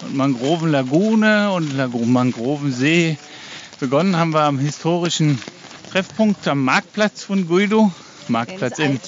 und 0.00 0.16
Mangrovenlagune 0.16 1.50
und 1.50 1.76
Mangrovensee. 2.10 3.18
Begonnen 3.80 4.16
haben 4.16 4.32
wir 4.32 4.44
am 4.44 4.58
historischen 4.58 5.38
Treffpunkt 5.90 6.48
am 6.48 6.64
Marktplatz 6.64 7.24
von 7.24 7.46
Guido. 7.46 7.92
Marktplatz 8.32 8.78
in, 8.78 8.98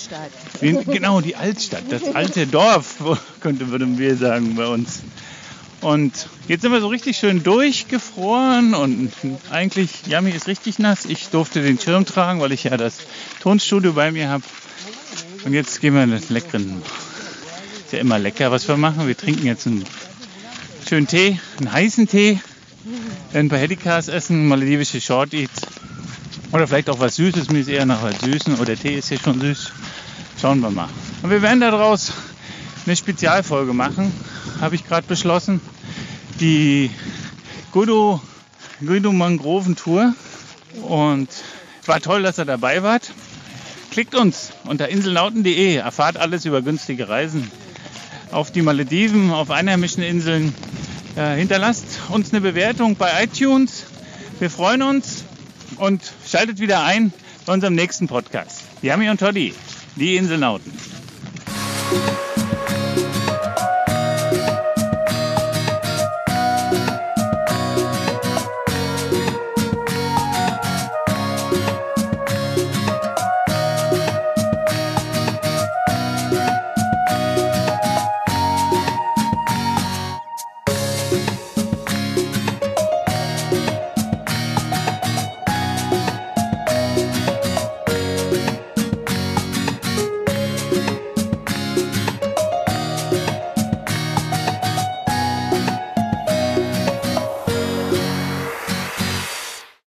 in 0.61 0.85
genau 0.85 1.21
die 1.21 1.35
Altstadt, 1.37 1.85
das 1.91 2.15
alte 2.15 2.47
Dorf, 2.47 2.97
könnte 3.41 3.69
würden 3.71 3.99
wir 3.99 4.17
sagen 4.17 4.55
bei 4.55 4.67
uns. 4.67 5.01
Und 5.81 6.29
jetzt 6.49 6.63
sind 6.63 6.73
wir 6.73 6.81
so 6.81 6.89
richtig 6.89 7.19
schön 7.19 7.43
durchgefroren 7.43 8.75
und 8.75 9.13
eigentlich, 9.51 10.07
Yami 10.07 10.31
ist 10.31 10.47
richtig 10.47 10.79
nass. 10.79 11.05
Ich 11.05 11.29
durfte 11.29 11.61
den 11.63 11.79
Schirm 11.79 12.07
tragen, 12.07 12.41
weil 12.41 12.53
ich 12.53 12.65
ja 12.65 12.79
das 12.79 13.01
Tonstudio 13.41 13.93
bei 13.93 14.11
mir 14.11 14.31
habe. 14.31 14.45
Und 15.45 15.53
jetzt 15.53 15.83
gehen 15.83 15.95
wir 15.95 16.05
in 16.05 16.11
den 16.11 16.23
leckeren, 16.31 16.83
ist 17.85 17.93
ja 17.93 17.99
immer 17.99 18.19
lecker, 18.19 18.51
was 18.51 18.67
wir 18.67 18.79
machen. 18.79 19.07
Wir 19.07 19.17
trinken 19.17 19.45
jetzt 19.45 19.67
einen 19.67 19.85
schönen 20.89 21.07
Tee, 21.07 21.39
einen 21.59 21.71
heißen 21.71 22.09
Tee, 22.09 22.41
ein 23.35 23.51
paar 23.51 23.59
Hedikas 23.59 24.09
essen, 24.09 24.49
maledivische 24.49 25.03
Short 25.03 25.35
Eats. 25.35 25.61
Oder 26.55 26.69
vielleicht 26.69 26.89
auch 26.89 27.01
was 27.01 27.17
Süßes, 27.17 27.51
mir 27.51 27.59
ist 27.59 27.69
eher 27.69 27.85
nach 27.85 28.01
was 28.05 28.21
Süßen. 28.21 28.61
Oder 28.61 28.77
Tee 28.77 28.95
ist 28.95 29.09
hier 29.09 29.19
schon 29.19 29.41
süß. 29.41 29.73
Schauen 30.41 30.61
wir 30.61 30.71
mal. 30.71 30.89
Und 31.21 31.31
wir 31.31 31.43
werden 31.43 31.59
daraus 31.61 32.13
eine 32.87 32.95
Spezialfolge 32.95 33.73
machen, 33.73 34.13
habe 34.61 34.77
ich 34.77 34.87
gerade 34.87 35.05
beschlossen 35.05 35.61
die 36.39 36.93
Guido, 37.73 38.21
Guido 38.79 39.11
Mangroven 39.11 39.75
Tour 39.75 40.15
und 40.83 41.29
war 41.87 42.01
toll, 42.01 42.23
dass 42.23 42.39
ihr 42.39 42.45
dabei 42.45 42.85
wart. 42.85 43.11
Klickt 43.91 44.15
uns 44.15 44.53
unter 44.63 44.89
inselnauten.de, 44.89 45.75
erfahrt 45.75 46.19
alles 46.19 46.45
über 46.45 46.63
günstige 46.63 47.09
Reisen 47.09 47.51
auf 48.31 48.53
die 48.53 48.63
Malediven, 48.63 49.33
auf 49.33 49.51
einheimischen 49.51 50.05
Inseln. 50.05 50.55
Äh, 51.17 51.35
hinterlasst 51.35 51.99
uns 52.11 52.33
eine 52.33 52.43
Bewertung 52.43 52.95
bei 52.95 53.25
iTunes. 53.25 53.87
Wir 54.39 54.51
freuen 54.51 54.83
uns 54.83 55.25
und 55.77 56.03
schaltet 56.35 56.59
wieder 56.59 56.83
ein 56.83 57.13
bei 57.47 57.53
unserem 57.53 57.77
nächsten 57.77 58.09
Podcast. 58.09 58.63
Yami 58.83 59.09
und 59.09 59.21
Toddy, 59.21 59.55
die 59.95 60.17
Inselnauten. 60.17 60.73